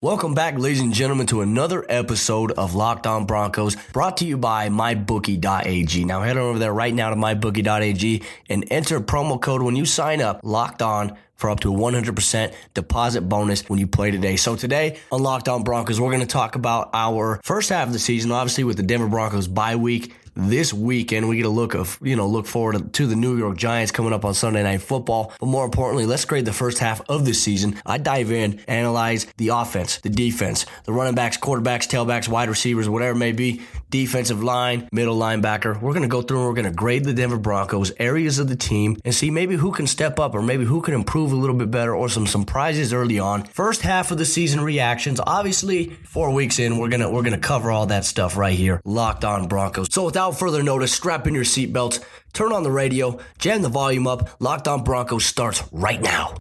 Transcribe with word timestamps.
Welcome 0.00 0.32
back, 0.32 0.56
ladies 0.56 0.80
and 0.80 0.94
gentlemen, 0.94 1.26
to 1.26 1.40
another 1.40 1.84
episode 1.88 2.52
of 2.52 2.76
Locked 2.76 3.04
On 3.04 3.26
Broncos, 3.26 3.74
brought 3.92 4.18
to 4.18 4.24
you 4.24 4.38
by 4.38 4.68
MyBookie.ag. 4.68 6.04
Now 6.04 6.22
head 6.22 6.36
on 6.36 6.44
over 6.44 6.58
there 6.60 6.72
right 6.72 6.94
now 6.94 7.10
to 7.10 7.16
MyBookie.ag 7.16 8.22
and 8.48 8.64
enter 8.70 9.00
promo 9.00 9.40
code 9.40 9.60
when 9.60 9.74
you 9.74 9.84
sign 9.84 10.20
up, 10.20 10.38
Locked 10.44 10.82
On, 10.82 11.18
for 11.34 11.50
up 11.50 11.58
to 11.60 11.74
a 11.74 11.76
100% 11.76 12.54
deposit 12.74 13.22
bonus 13.22 13.68
when 13.68 13.80
you 13.80 13.88
play 13.88 14.12
today. 14.12 14.36
So 14.36 14.54
today 14.54 15.00
on 15.10 15.20
Locked 15.20 15.48
On 15.48 15.64
Broncos, 15.64 16.00
we're 16.00 16.12
going 16.12 16.20
to 16.20 16.26
talk 16.26 16.54
about 16.54 16.90
our 16.94 17.40
first 17.42 17.68
half 17.68 17.88
of 17.88 17.92
the 17.92 17.98
season, 17.98 18.30
obviously 18.30 18.62
with 18.62 18.76
the 18.76 18.84
Denver 18.84 19.08
Broncos 19.08 19.48
bye 19.48 19.74
week 19.74 20.14
this 20.38 20.72
weekend. 20.72 21.28
We 21.28 21.36
get 21.36 21.46
a 21.46 21.50
look 21.50 21.74
of, 21.74 21.98
you 22.00 22.16
know, 22.16 22.26
look 22.26 22.46
forward 22.46 22.94
to 22.94 23.06
the 23.06 23.16
New 23.16 23.36
York 23.36 23.56
Giants 23.56 23.90
coming 23.90 24.12
up 24.12 24.24
on 24.24 24.34
Sunday 24.34 24.62
Night 24.62 24.80
Football. 24.80 25.32
But 25.40 25.46
more 25.46 25.64
importantly, 25.64 26.06
let's 26.06 26.24
grade 26.24 26.44
the 26.44 26.52
first 26.52 26.78
half 26.78 27.00
of 27.08 27.24
the 27.24 27.34
season. 27.34 27.80
I 27.84 27.98
dive 27.98 28.30
in, 28.30 28.60
analyze 28.68 29.26
the 29.36 29.48
offense, 29.48 29.98
the 29.98 30.10
defense, 30.10 30.64
the 30.84 30.92
running 30.92 31.16
backs, 31.16 31.36
quarterbacks, 31.36 31.88
tailbacks, 31.88 32.28
wide 32.28 32.48
receivers, 32.48 32.88
whatever 32.88 33.16
it 33.16 33.18
may 33.18 33.32
be, 33.32 33.62
defensive 33.90 34.42
line, 34.42 34.88
middle 34.92 35.16
linebacker. 35.16 35.80
We're 35.80 35.92
going 35.92 36.02
to 36.02 36.08
go 36.08 36.22
through 36.22 36.38
and 36.38 36.46
we're 36.48 36.54
going 36.54 36.70
to 36.70 36.76
grade 36.76 37.04
the 37.04 37.12
Denver 37.12 37.38
Broncos, 37.38 37.92
areas 37.98 38.38
of 38.38 38.48
the 38.48 38.56
team, 38.56 38.96
and 39.04 39.14
see 39.14 39.30
maybe 39.30 39.56
who 39.56 39.72
can 39.72 39.86
step 39.86 40.18
up 40.18 40.34
or 40.34 40.42
maybe 40.42 40.64
who 40.64 40.80
can 40.80 40.94
improve 40.94 41.32
a 41.32 41.36
little 41.36 41.56
bit 41.56 41.70
better 41.70 41.94
or 41.94 42.08
some 42.08 42.26
surprises 42.26 42.92
early 42.92 43.18
on. 43.18 43.44
First 43.44 43.82
half 43.82 44.10
of 44.10 44.18
the 44.18 44.24
season 44.24 44.60
reactions. 44.60 45.20
Obviously, 45.26 45.90
four 46.04 46.32
weeks 46.32 46.58
in, 46.58 46.78
we're 46.78 46.88
gonna 46.88 47.10
we're 47.10 47.22
gonna 47.22 47.38
cover 47.38 47.70
all 47.70 47.86
that 47.86 48.04
stuff 48.04 48.36
right 48.36 48.56
here. 48.56 48.80
Locked 48.84 49.24
on 49.24 49.48
Broncos. 49.48 49.88
So 49.90 50.04
without 50.04 50.38
further 50.38 50.62
notice, 50.62 50.92
strap 50.92 51.26
in 51.26 51.34
your 51.34 51.44
seatbelts, 51.44 52.02
turn 52.32 52.52
on 52.52 52.62
the 52.62 52.70
radio, 52.70 53.18
jam 53.38 53.62
the 53.62 53.68
volume 53.68 54.06
up. 54.06 54.30
Locked 54.40 54.68
on 54.68 54.84
Broncos 54.84 55.24
starts 55.24 55.62
right 55.72 56.00
now. 56.00 56.34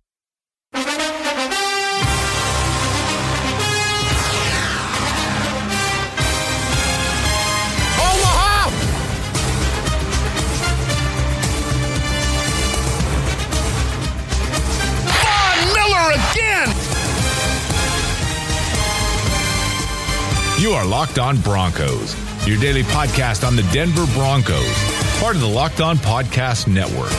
Again! 16.37 16.67
You 20.59 20.71
are 20.71 20.85
Locked 20.85 21.19
On 21.19 21.39
Broncos, 21.41 22.15
your 22.47 22.59
daily 22.59 22.83
podcast 22.83 23.45
on 23.45 23.55
the 23.55 23.63
Denver 23.73 24.05
Broncos, 24.13 24.73
part 25.19 25.35
of 25.35 25.41
the 25.41 25.47
Locked 25.47 25.81
On 25.81 25.97
Podcast 25.97 26.67
Network. 26.67 27.13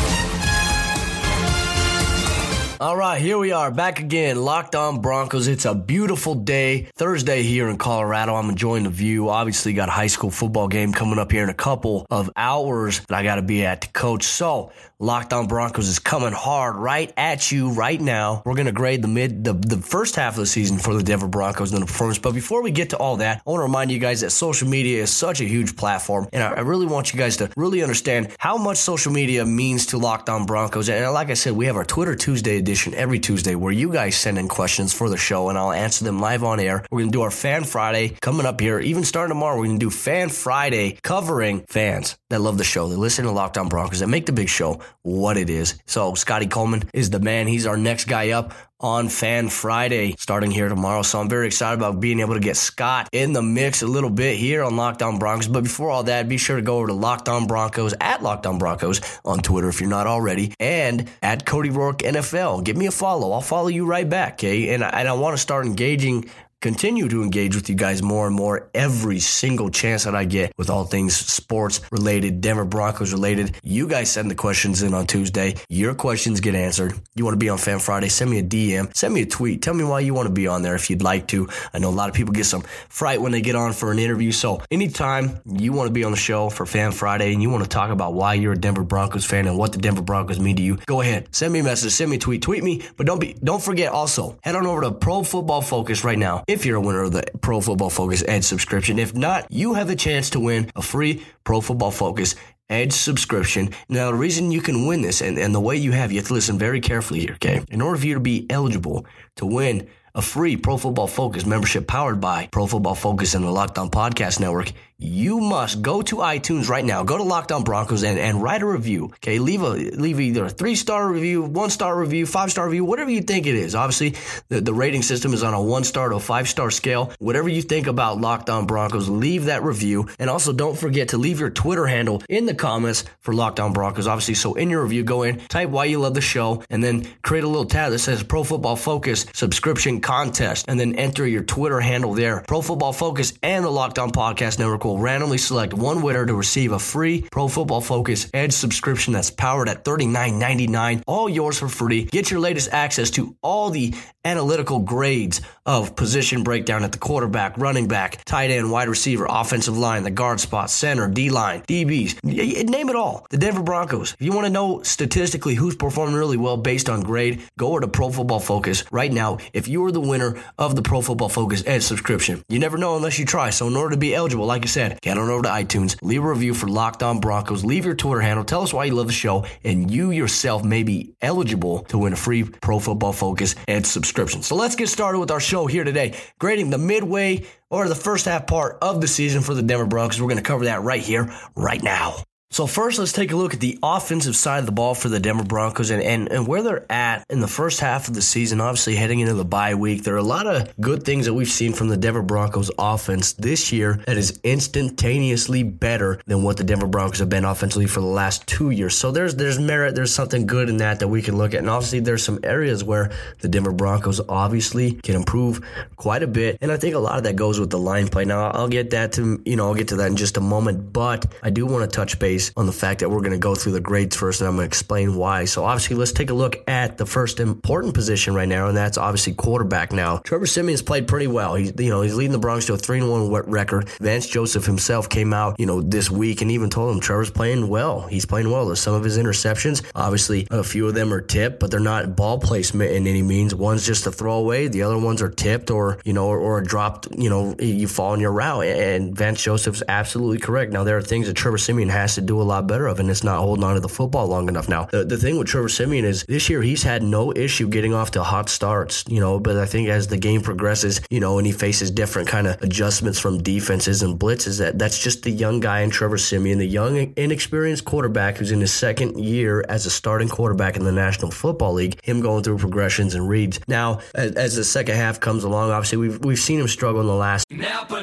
All 2.80 2.96
right, 2.96 3.20
here 3.20 3.36
we 3.36 3.50
are 3.50 3.72
back 3.72 3.98
again, 3.98 4.40
locked 4.40 4.76
on 4.76 5.00
Broncos. 5.00 5.48
It's 5.48 5.64
a 5.64 5.74
beautiful 5.74 6.36
day, 6.36 6.88
Thursday 6.94 7.42
here 7.42 7.68
in 7.68 7.76
Colorado. 7.76 8.36
I'm 8.36 8.48
enjoying 8.48 8.84
the 8.84 8.90
view. 8.90 9.30
Obviously, 9.30 9.72
got 9.72 9.88
a 9.88 9.92
high 9.92 10.06
school 10.06 10.30
football 10.30 10.68
game 10.68 10.92
coming 10.92 11.18
up 11.18 11.32
here 11.32 11.42
in 11.42 11.48
a 11.48 11.54
couple 11.54 12.06
of 12.08 12.30
hours 12.36 13.00
that 13.08 13.16
I 13.16 13.24
got 13.24 13.34
to 13.34 13.42
be 13.42 13.66
at 13.66 13.80
to 13.80 13.88
coach. 13.88 14.22
So, 14.22 14.70
locked 15.00 15.32
on 15.32 15.46
Broncos 15.46 15.86
is 15.86 16.00
coming 16.00 16.32
hard 16.32 16.74
right 16.76 17.12
at 17.16 17.52
you 17.52 17.70
right 17.70 18.00
now. 18.00 18.42
We're 18.44 18.56
gonna 18.56 18.72
grade 18.72 19.00
the 19.00 19.08
mid, 19.08 19.44
the, 19.44 19.52
the 19.52 19.76
first 19.76 20.16
half 20.16 20.34
of 20.34 20.40
the 20.40 20.46
season 20.46 20.78
for 20.78 20.92
the 20.92 21.04
Denver 21.04 21.28
Broncos 21.28 21.72
and 21.72 21.80
the 21.80 21.86
performance. 21.86 22.18
But 22.18 22.34
before 22.34 22.62
we 22.62 22.72
get 22.72 22.90
to 22.90 22.96
all 22.96 23.18
that, 23.18 23.40
I 23.46 23.50
want 23.50 23.60
to 23.60 23.62
remind 23.62 23.92
you 23.92 24.00
guys 24.00 24.22
that 24.22 24.30
social 24.30 24.68
media 24.68 25.02
is 25.02 25.10
such 25.10 25.40
a 25.40 25.44
huge 25.44 25.76
platform, 25.76 26.28
and 26.32 26.42
I, 26.42 26.54
I 26.54 26.60
really 26.60 26.86
want 26.86 27.12
you 27.12 27.18
guys 27.18 27.36
to 27.36 27.48
really 27.56 27.82
understand 27.82 28.34
how 28.38 28.56
much 28.56 28.78
social 28.78 29.12
media 29.12 29.44
means 29.46 29.86
to 29.86 29.98
Locked 29.98 30.28
On 30.28 30.46
Broncos. 30.46 30.88
And 30.88 31.12
like 31.12 31.30
I 31.30 31.34
said, 31.34 31.52
we 31.52 31.66
have 31.66 31.76
our 31.76 31.84
Twitter 31.84 32.16
Tuesday 32.16 32.58
edition 32.58 32.92
every 32.94 33.20
Tuesday 33.20 33.54
where 33.54 33.72
you 33.72 33.92
guys 33.92 34.16
send 34.16 34.36
in 34.36 34.48
questions 34.48 34.92
for 34.92 35.08
the 35.08 35.16
show, 35.16 35.48
and 35.48 35.56
I'll 35.56 35.72
answer 35.72 36.04
them 36.04 36.20
live 36.20 36.42
on 36.42 36.58
air. 36.58 36.84
We're 36.90 37.00
gonna 37.00 37.12
do 37.12 37.22
our 37.22 37.30
Fan 37.30 37.62
Friday 37.62 38.16
coming 38.20 38.46
up 38.46 38.60
here, 38.60 38.80
even 38.80 39.04
starting 39.04 39.30
tomorrow. 39.30 39.58
We're 39.58 39.66
gonna 39.66 39.78
do 39.78 39.90
Fan 39.90 40.28
Friday 40.28 40.98
covering 41.02 41.64
fans 41.68 42.18
that 42.30 42.40
love 42.40 42.58
the 42.58 42.64
show, 42.64 42.88
that 42.88 42.98
listen 42.98 43.26
to 43.26 43.30
Locked 43.30 43.58
On 43.58 43.68
Broncos, 43.68 44.00
that 44.00 44.08
make 44.08 44.26
the 44.26 44.32
big 44.32 44.48
show 44.48 44.80
what 45.02 45.36
it 45.36 45.50
is. 45.50 45.80
So 45.86 46.14
Scotty 46.14 46.46
Coleman 46.46 46.88
is 46.92 47.10
the 47.10 47.20
man. 47.20 47.46
He's 47.46 47.66
our 47.66 47.76
next 47.76 48.06
guy 48.06 48.30
up 48.30 48.52
on 48.80 49.08
Fan 49.08 49.48
Friday 49.48 50.14
starting 50.18 50.50
here 50.50 50.68
tomorrow. 50.68 51.02
So 51.02 51.20
I'm 51.20 51.28
very 51.28 51.46
excited 51.46 51.78
about 51.78 52.00
being 52.00 52.20
able 52.20 52.34
to 52.34 52.40
get 52.40 52.56
Scott 52.56 53.08
in 53.12 53.32
the 53.32 53.42
mix 53.42 53.82
a 53.82 53.86
little 53.86 54.10
bit 54.10 54.36
here 54.36 54.62
on 54.62 54.76
Locked 54.76 55.02
On 55.02 55.18
Broncos. 55.18 55.48
But 55.48 55.64
before 55.64 55.90
all 55.90 56.04
that, 56.04 56.28
be 56.28 56.36
sure 56.36 56.56
to 56.56 56.62
go 56.62 56.78
over 56.78 56.86
to 56.88 56.92
Locked 56.92 57.28
On 57.28 57.46
Broncos 57.46 57.94
at 58.00 58.22
Locked 58.22 58.46
On 58.46 58.58
Broncos 58.58 59.00
on 59.24 59.40
Twitter 59.40 59.68
if 59.68 59.80
you're 59.80 59.90
not 59.90 60.06
already, 60.06 60.54
and 60.60 61.10
at 61.22 61.44
Cody 61.44 61.70
Rourke 61.70 61.98
NFL. 61.98 62.64
Give 62.64 62.76
me 62.76 62.86
a 62.86 62.92
follow. 62.92 63.32
I'll 63.32 63.40
follow 63.40 63.68
you 63.68 63.84
right 63.84 64.08
back, 64.08 64.34
okay? 64.34 64.72
And 64.72 64.84
I, 64.84 64.88
and 64.90 65.08
I 65.08 65.12
want 65.14 65.34
to 65.34 65.42
start 65.42 65.66
engaging 65.66 66.30
continue 66.60 67.08
to 67.08 67.22
engage 67.22 67.54
with 67.54 67.68
you 67.68 67.76
guys 67.76 68.02
more 68.02 68.26
and 68.26 68.34
more 68.34 68.68
every 68.74 69.20
single 69.20 69.70
chance 69.70 70.04
that 70.04 70.14
I 70.16 70.24
get 70.24 70.52
with 70.58 70.70
all 70.70 70.84
things 70.84 71.14
sports 71.14 71.80
related, 71.92 72.40
Denver 72.40 72.64
Broncos 72.64 73.12
related. 73.12 73.56
You 73.62 73.86
guys 73.86 74.10
send 74.10 74.28
the 74.28 74.34
questions 74.34 74.82
in 74.82 74.92
on 74.92 75.06
Tuesday. 75.06 75.54
Your 75.68 75.94
questions 75.94 76.40
get 76.40 76.56
answered. 76.56 76.94
You 77.14 77.24
want 77.24 77.34
to 77.34 77.38
be 77.38 77.48
on 77.48 77.58
Fan 77.58 77.78
Friday? 77.78 78.08
Send 78.08 78.30
me 78.30 78.40
a 78.40 78.42
DM, 78.42 78.94
send 78.96 79.14
me 79.14 79.22
a 79.22 79.26
tweet. 79.26 79.62
Tell 79.62 79.74
me 79.74 79.84
why 79.84 80.00
you 80.00 80.14
want 80.14 80.26
to 80.26 80.32
be 80.32 80.48
on 80.48 80.62
there 80.62 80.74
if 80.74 80.90
you'd 80.90 81.02
like 81.02 81.28
to. 81.28 81.48
I 81.72 81.78
know 81.78 81.90
a 81.90 81.90
lot 81.90 82.08
of 82.08 82.14
people 82.16 82.32
get 82.32 82.46
some 82.46 82.62
fright 82.88 83.20
when 83.20 83.30
they 83.30 83.40
get 83.40 83.54
on 83.54 83.72
for 83.72 83.92
an 83.92 84.00
interview. 84.00 84.32
So 84.32 84.60
anytime 84.70 85.40
you 85.46 85.72
want 85.72 85.86
to 85.88 85.92
be 85.92 86.02
on 86.02 86.10
the 86.10 86.16
show 86.16 86.50
for 86.50 86.66
Fan 86.66 86.90
Friday 86.90 87.32
and 87.32 87.40
you 87.40 87.50
want 87.50 87.62
to 87.62 87.70
talk 87.70 87.90
about 87.90 88.14
why 88.14 88.34
you're 88.34 88.54
a 88.54 88.58
Denver 88.58 88.82
Broncos 88.82 89.24
fan 89.24 89.46
and 89.46 89.56
what 89.56 89.72
the 89.72 89.78
Denver 89.78 90.02
Broncos 90.02 90.40
mean 90.40 90.56
to 90.56 90.62
you, 90.62 90.76
go 90.86 91.02
ahead. 91.02 91.28
Send 91.30 91.52
me 91.52 91.60
a 91.60 91.64
message, 91.64 91.92
send 91.92 92.10
me 92.10 92.16
a 92.16 92.20
tweet, 92.20 92.42
tweet 92.42 92.64
me, 92.64 92.82
but 92.96 93.06
don't 93.06 93.20
be 93.20 93.34
don't 93.44 93.62
forget 93.62 93.92
also 93.92 94.36
head 94.42 94.56
on 94.56 94.66
over 94.66 94.80
to 94.80 94.90
Pro 94.90 95.22
Football 95.22 95.62
Focus 95.62 96.02
right 96.02 96.18
now 96.18 96.42
if 96.48 96.64
you're 96.64 96.78
a 96.78 96.80
winner 96.80 97.02
of 97.02 97.12
the 97.12 97.22
Pro 97.42 97.60
Football 97.60 97.90
Focus 97.90 98.24
Edge 98.26 98.42
subscription. 98.42 98.98
If 98.98 99.14
not, 99.14 99.46
you 99.52 99.74
have 99.74 99.86
the 99.86 99.94
chance 99.94 100.30
to 100.30 100.40
win 100.40 100.70
a 100.74 100.82
free 100.82 101.24
Pro 101.44 101.60
Football 101.60 101.90
Focus 101.90 102.34
Edge 102.70 102.92
subscription. 102.92 103.70
Now, 103.88 104.10
the 104.10 104.16
reason 104.16 104.50
you 104.50 104.62
can 104.62 104.86
win 104.86 105.02
this 105.02 105.20
and, 105.20 105.38
and 105.38 105.54
the 105.54 105.60
way 105.60 105.76
you 105.76 105.92
have, 105.92 106.10
you 106.10 106.18
have 106.18 106.28
to 106.28 106.34
listen 106.34 106.58
very 106.58 106.80
carefully 106.80 107.20
here, 107.20 107.34
okay? 107.34 107.62
In 107.70 107.82
order 107.82 107.98
for 107.98 108.06
you 108.06 108.14
to 108.14 108.20
be 108.20 108.46
eligible 108.50 109.06
to 109.36 109.46
win 109.46 109.88
a 110.14 110.22
free 110.22 110.56
Pro 110.56 110.78
Football 110.78 111.06
Focus 111.06 111.46
membership 111.46 111.86
powered 111.86 112.20
by 112.20 112.48
Pro 112.50 112.66
Football 112.66 112.94
Focus 112.94 113.34
and 113.34 113.44
the 113.44 113.50
Locked 113.50 113.78
On 113.78 113.90
Podcast 113.90 114.40
Network, 114.40 114.72
you 115.00 115.38
must 115.38 115.80
go 115.80 116.02
to 116.02 116.16
iTunes 116.16 116.68
right 116.68 116.84
now. 116.84 117.04
Go 117.04 117.16
to 117.16 117.22
Locked 117.22 117.52
On 117.52 117.62
Broncos 117.62 118.02
and, 118.02 118.18
and 118.18 118.42
write 118.42 118.62
a 118.62 118.66
review. 118.66 119.04
Okay, 119.16 119.38
leave 119.38 119.62
a 119.62 119.68
leave 119.68 120.18
either 120.18 120.46
a 120.46 120.50
three 120.50 120.74
star 120.74 121.08
review, 121.08 121.42
one 121.42 121.70
star 121.70 121.96
review, 121.96 122.26
five 122.26 122.50
star 122.50 122.66
review, 122.66 122.84
whatever 122.84 123.10
you 123.10 123.20
think 123.20 123.46
it 123.46 123.54
is. 123.54 123.76
Obviously, 123.76 124.16
the, 124.48 124.60
the 124.60 124.74
rating 124.74 125.02
system 125.02 125.32
is 125.32 125.44
on 125.44 125.54
a 125.54 125.62
one 125.62 125.84
star 125.84 126.08
to 126.08 126.16
a 126.16 126.20
five 126.20 126.48
star 126.48 126.72
scale. 126.72 127.12
Whatever 127.20 127.48
you 127.48 127.62
think 127.62 127.86
about 127.86 128.20
Locked 128.20 128.50
On 128.50 128.66
Broncos, 128.66 129.08
leave 129.08 129.44
that 129.44 129.62
review. 129.62 130.08
And 130.18 130.28
also, 130.28 130.52
don't 130.52 130.76
forget 130.76 131.10
to 131.10 131.18
leave 131.18 131.38
your 131.38 131.50
Twitter 131.50 131.86
handle 131.86 132.20
in 132.28 132.46
the 132.46 132.54
comments 132.54 133.04
for 133.20 133.32
Locked 133.32 133.60
On 133.60 133.72
Broncos. 133.72 134.08
Obviously, 134.08 134.34
so 134.34 134.54
in 134.54 134.68
your 134.68 134.82
review, 134.82 135.04
go 135.04 135.22
in, 135.22 135.38
type 135.46 135.68
why 135.68 135.84
you 135.84 136.00
love 136.00 136.14
the 136.14 136.20
show, 136.20 136.64
and 136.70 136.82
then 136.82 137.06
create 137.22 137.44
a 137.44 137.48
little 137.48 137.66
tab 137.66 137.92
that 137.92 138.00
says 138.00 138.24
Pro 138.24 138.42
Football 138.42 138.74
Focus 138.74 139.26
subscription 139.32 140.00
contest, 140.00 140.64
and 140.66 140.80
then 140.80 140.96
enter 140.96 141.24
your 141.24 141.44
Twitter 141.44 141.78
handle 141.78 142.14
there. 142.14 142.42
Pro 142.48 142.62
Football 142.62 142.92
Focus 142.92 143.32
and 143.44 143.64
the 143.64 143.70
Locked 143.70 144.00
On 144.00 144.10
Podcast 144.10 144.58
Network 144.58 144.87
will 144.88 144.98
randomly 144.98 145.38
select 145.38 145.74
one 145.74 146.02
winner 146.02 146.24
to 146.24 146.34
receive 146.34 146.72
a 146.72 146.78
free 146.78 147.22
Pro 147.30 147.46
Football 147.46 147.82
Focus 147.82 148.28
Edge 148.32 148.52
subscription 148.52 149.12
that's 149.12 149.30
powered 149.30 149.68
at 149.68 149.84
$39.99. 149.84 151.02
All 151.06 151.28
yours 151.28 151.58
for 151.58 151.68
free. 151.68 152.04
Get 152.04 152.30
your 152.30 152.40
latest 152.40 152.70
access 152.72 153.10
to 153.12 153.36
all 153.42 153.70
the 153.70 153.94
analytical 154.24 154.80
grades 154.80 155.40
of 155.64 155.94
position 155.94 156.42
breakdown 156.42 156.84
at 156.84 156.92
the 156.92 156.98
quarterback, 156.98 157.56
running 157.58 157.88
back, 157.88 158.24
tight 158.24 158.50
end, 158.50 158.70
wide 158.70 158.88
receiver, 158.88 159.26
offensive 159.28 159.76
line, 159.76 160.02
the 160.02 160.10
guard 160.10 160.40
spot, 160.40 160.70
center, 160.70 161.08
D 161.08 161.30
line, 161.30 161.62
DBs, 161.62 162.24
name 162.24 162.88
it 162.88 162.96
all. 162.96 163.26
The 163.30 163.38
Denver 163.38 163.62
Broncos. 163.62 164.14
If 164.14 164.22
you 164.22 164.32
want 164.32 164.46
to 164.46 164.52
know 164.52 164.82
statistically 164.82 165.54
who's 165.54 165.76
performing 165.76 166.14
really 166.14 166.36
well 166.36 166.56
based 166.56 166.88
on 166.88 167.02
grade, 167.02 167.42
go 167.58 167.68
over 167.68 167.80
to 167.80 167.88
Pro 167.88 168.10
Football 168.10 168.40
Focus 168.40 168.84
right 168.90 169.12
now. 169.12 169.38
If 169.52 169.68
you 169.68 169.84
are 169.84 169.92
the 169.92 170.00
winner 170.00 170.36
of 170.58 170.76
the 170.76 170.82
Pro 170.82 171.02
Football 171.02 171.28
Focus 171.28 171.62
Edge 171.66 171.82
subscription, 171.82 172.42
you 172.48 172.58
never 172.58 172.78
know 172.78 172.96
unless 172.96 173.18
you 173.18 173.24
try. 173.26 173.50
So 173.50 173.66
in 173.66 173.76
order 173.76 173.90
to 173.90 173.98
be 173.98 174.14
eligible, 174.14 174.46
like 174.46 174.62
I 174.62 174.66
said, 174.66 174.77
said, 174.78 175.00
get 175.00 175.18
on 175.18 175.28
over 175.28 175.42
to 175.42 175.48
iTunes, 175.48 176.00
leave 176.02 176.22
a 176.22 176.28
review 176.28 176.54
for 176.54 176.68
Locked 176.68 177.02
On 177.02 177.18
Broncos, 177.18 177.64
leave 177.64 177.84
your 177.84 177.96
Twitter 177.96 178.20
handle, 178.20 178.44
tell 178.44 178.62
us 178.62 178.72
why 178.72 178.84
you 178.84 178.94
love 178.94 179.08
the 179.08 179.12
show, 179.12 179.44
and 179.64 179.90
you 179.90 180.12
yourself 180.12 180.62
may 180.62 180.84
be 180.84 181.14
eligible 181.20 181.80
to 181.86 181.98
win 181.98 182.12
a 182.12 182.16
free 182.16 182.44
Pro 182.44 182.78
Football 182.78 183.12
Focus 183.12 183.56
and 183.66 183.84
subscription. 183.84 184.40
So 184.42 184.54
let's 184.54 184.76
get 184.76 184.88
started 184.88 185.18
with 185.18 185.32
our 185.32 185.40
show 185.40 185.66
here 185.66 185.82
today, 185.82 186.14
grading 186.38 186.70
the 186.70 186.78
midway 186.78 187.44
or 187.70 187.88
the 187.88 187.96
first 187.96 188.26
half 188.26 188.46
part 188.46 188.78
of 188.80 189.00
the 189.00 189.08
season 189.08 189.42
for 189.42 189.52
the 189.52 189.62
Denver 189.62 189.86
Broncos. 189.86 190.20
We're 190.20 190.28
going 190.28 190.36
to 190.36 190.44
cover 190.44 190.66
that 190.66 190.82
right 190.82 191.02
here, 191.02 191.28
right 191.56 191.82
now. 191.82 192.22
So 192.50 192.66
first, 192.66 192.98
let's 192.98 193.12
take 193.12 193.30
a 193.30 193.36
look 193.36 193.52
at 193.52 193.60
the 193.60 193.78
offensive 193.82 194.34
side 194.34 194.60
of 194.60 194.66
the 194.66 194.72
ball 194.72 194.94
for 194.94 195.10
the 195.10 195.20
Denver 195.20 195.44
Broncos 195.44 195.90
and, 195.90 196.02
and, 196.02 196.32
and 196.32 196.46
where 196.46 196.62
they're 196.62 196.90
at 196.90 197.26
in 197.28 197.40
the 197.40 197.46
first 197.46 197.78
half 197.78 198.08
of 198.08 198.14
the 198.14 198.22
season. 198.22 198.58
Obviously, 198.58 198.96
heading 198.96 199.20
into 199.20 199.34
the 199.34 199.44
bye 199.44 199.74
week, 199.74 200.02
there 200.02 200.14
are 200.14 200.16
a 200.16 200.22
lot 200.22 200.46
of 200.46 200.74
good 200.80 201.02
things 201.02 201.26
that 201.26 201.34
we've 201.34 201.46
seen 201.46 201.74
from 201.74 201.88
the 201.88 201.96
Denver 201.98 202.22
Broncos 202.22 202.70
offense 202.78 203.34
this 203.34 203.70
year 203.70 204.00
that 204.06 204.16
is 204.16 204.40
instantaneously 204.42 205.62
better 205.62 206.20
than 206.24 206.42
what 206.42 206.56
the 206.56 206.64
Denver 206.64 206.86
Broncos 206.86 207.18
have 207.18 207.28
been 207.28 207.44
offensively 207.44 207.86
for 207.86 208.00
the 208.00 208.06
last 208.06 208.46
two 208.46 208.70
years. 208.70 208.96
So 208.96 209.12
there's 209.12 209.34
there's 209.36 209.58
merit, 209.58 209.94
there's 209.94 210.14
something 210.14 210.46
good 210.46 210.70
in 210.70 210.78
that 210.78 211.00
that 211.00 211.08
we 211.08 211.20
can 211.20 211.36
look 211.36 211.52
at, 211.52 211.60
and 211.60 211.68
obviously 211.68 212.00
there's 212.00 212.24
some 212.24 212.40
areas 212.42 212.82
where 212.82 213.12
the 213.40 213.48
Denver 213.48 213.72
Broncos 213.72 214.22
obviously 214.26 214.94
can 214.94 215.16
improve 215.16 215.60
quite 215.96 216.22
a 216.22 216.26
bit, 216.26 216.56
and 216.62 216.72
I 216.72 216.78
think 216.78 216.94
a 216.94 216.98
lot 216.98 217.18
of 217.18 217.24
that 217.24 217.36
goes 217.36 217.60
with 217.60 217.68
the 217.68 217.78
line 217.78 218.08
play. 218.08 218.24
Now 218.24 218.50
I'll 218.52 218.68
get 218.68 218.90
that 218.90 219.12
to 219.12 219.40
you 219.44 219.56
know 219.56 219.66
I'll 219.66 219.74
get 219.74 219.88
to 219.88 219.96
that 219.96 220.06
in 220.06 220.16
just 220.16 220.38
a 220.38 220.40
moment, 220.40 220.94
but 220.94 221.26
I 221.42 221.50
do 221.50 221.66
want 221.66 221.88
to 221.88 221.94
touch 221.94 222.18
base 222.18 222.37
on 222.56 222.66
the 222.66 222.72
fact 222.72 223.00
that 223.00 223.10
we're 223.10 223.20
going 223.20 223.32
to 223.32 223.38
go 223.38 223.54
through 223.54 223.72
the 223.72 223.80
grades 223.80 224.16
first 224.16 224.40
and 224.40 224.48
I'm 224.48 224.56
going 224.56 224.64
to 224.64 224.68
explain 224.68 225.16
why. 225.16 225.44
So 225.44 225.64
obviously, 225.64 225.96
let's 225.96 226.12
take 226.12 226.30
a 226.30 226.34
look 226.34 226.56
at 226.68 226.98
the 226.98 227.06
first 227.06 227.40
important 227.40 227.94
position 227.94 228.34
right 228.34 228.48
now, 228.48 228.68
and 228.68 228.76
that's 228.76 228.98
obviously 228.98 229.34
quarterback 229.34 229.92
now. 229.92 230.18
Trevor 230.18 230.46
Siemian's 230.46 230.82
played 230.82 231.08
pretty 231.08 231.26
well. 231.26 231.54
He's, 231.54 231.72
you 231.78 231.90
know, 231.90 232.02
he's 232.02 232.14
leading 232.14 232.32
the 232.32 232.38
Bronx 232.38 232.66
to 232.66 232.74
a 232.74 232.78
3 232.78 233.02
1 233.02 233.30
record. 233.50 233.88
Vance 234.00 234.26
Joseph 234.26 234.66
himself 234.66 235.08
came 235.08 235.32
out, 235.32 235.58
you 235.58 235.66
know, 235.66 235.80
this 235.80 236.10
week 236.10 236.42
and 236.42 236.50
even 236.50 236.70
told 236.70 236.94
him 236.94 237.00
Trevor's 237.00 237.30
playing 237.30 237.68
well. 237.68 238.02
He's 238.02 238.26
playing 238.26 238.50
well. 238.50 238.66
There's 238.66 238.80
some 238.80 238.94
of 238.94 239.04
his 239.04 239.18
interceptions. 239.18 239.84
Obviously, 239.94 240.46
a 240.50 240.64
few 240.64 240.86
of 240.86 240.94
them 240.94 241.12
are 241.12 241.20
tipped, 241.20 241.60
but 241.60 241.70
they're 241.70 241.80
not 241.80 242.16
ball 242.16 242.38
placement 242.38 242.92
in 242.92 243.06
any 243.06 243.22
means. 243.22 243.54
One's 243.54 243.86
just 243.86 244.06
a 244.06 244.12
throwaway. 244.12 244.68
The 244.68 244.82
other 244.82 244.98
ones 244.98 245.22
are 245.22 245.28
tipped 245.28 245.70
or, 245.70 245.98
you 246.04 246.12
know, 246.12 246.26
or, 246.26 246.38
or 246.38 246.60
dropped, 246.60 247.08
you 247.16 247.30
know, 247.30 247.54
you 247.58 247.88
fall 247.88 248.14
in 248.14 248.20
your 248.20 248.32
route. 248.32 248.64
And 248.64 249.16
Vance 249.16 249.42
Joseph's 249.42 249.82
absolutely 249.88 250.38
correct. 250.38 250.72
Now, 250.72 250.84
there 250.84 250.96
are 250.96 251.02
things 251.02 251.26
that 251.26 251.34
Trevor 251.34 251.58
Siemian 251.58 251.88
has 251.88 252.16
to 252.16 252.20
do 252.28 252.40
a 252.40 252.44
lot 252.44 252.66
better 252.68 252.86
of, 252.86 253.00
and 253.00 253.10
it's 253.10 253.24
not 253.24 253.40
holding 253.40 253.64
on 253.64 253.74
to 253.74 253.80
the 253.80 253.88
football 253.88 254.28
long 254.28 254.48
enough 254.48 254.68
now. 254.68 254.84
The, 254.84 255.04
the 255.04 255.16
thing 255.16 255.38
with 255.38 255.48
Trevor 255.48 255.68
Siemian 255.68 256.04
is 256.04 256.24
this 256.28 256.48
year 256.48 256.62
he's 256.62 256.84
had 256.84 257.02
no 257.02 257.32
issue 257.32 257.68
getting 257.68 257.94
off 257.94 258.12
to 258.12 258.22
hot 258.22 258.48
starts, 258.48 259.04
you 259.08 259.18
know, 259.18 259.40
but 259.40 259.56
I 259.56 259.66
think 259.66 259.88
as 259.88 260.06
the 260.06 260.16
game 260.16 260.40
progresses, 260.42 261.00
you 261.10 261.18
know, 261.18 261.38
and 261.38 261.46
he 261.46 261.52
faces 261.52 261.90
different 261.90 262.28
kind 262.28 262.46
of 262.46 262.62
adjustments 262.62 263.18
from 263.18 263.42
defenses 263.42 264.02
and 264.02 264.18
blitzes, 264.18 264.58
that 264.58 264.78
that's 264.78 265.02
just 265.02 265.22
the 265.22 265.30
young 265.30 265.58
guy 265.58 265.80
in 265.80 265.90
Trevor 265.90 266.18
Siemian, 266.18 266.58
the 266.58 266.66
young, 266.66 267.12
inexperienced 267.16 267.84
quarterback 267.84 268.36
who's 268.36 268.52
in 268.52 268.60
his 268.60 268.72
second 268.72 269.18
year 269.18 269.64
as 269.68 269.86
a 269.86 269.90
starting 269.90 270.28
quarterback 270.28 270.76
in 270.76 270.84
the 270.84 270.92
National 270.92 271.30
Football 271.30 271.74
League, 271.74 271.98
him 272.04 272.20
going 272.20 272.44
through 272.44 272.58
progressions 272.58 273.14
and 273.14 273.28
reads. 273.28 273.58
Now, 273.66 274.00
as, 274.14 274.32
as 274.32 274.56
the 274.56 274.64
second 274.64 274.96
half 274.96 275.18
comes 275.18 275.44
along, 275.44 275.70
obviously 275.70 275.98
we've, 275.98 276.24
we've 276.24 276.38
seen 276.38 276.60
him 276.60 276.68
struggle 276.68 277.00
in 277.00 277.06
the 277.06 277.14
last. 277.14 277.50
Napa. 277.50 278.02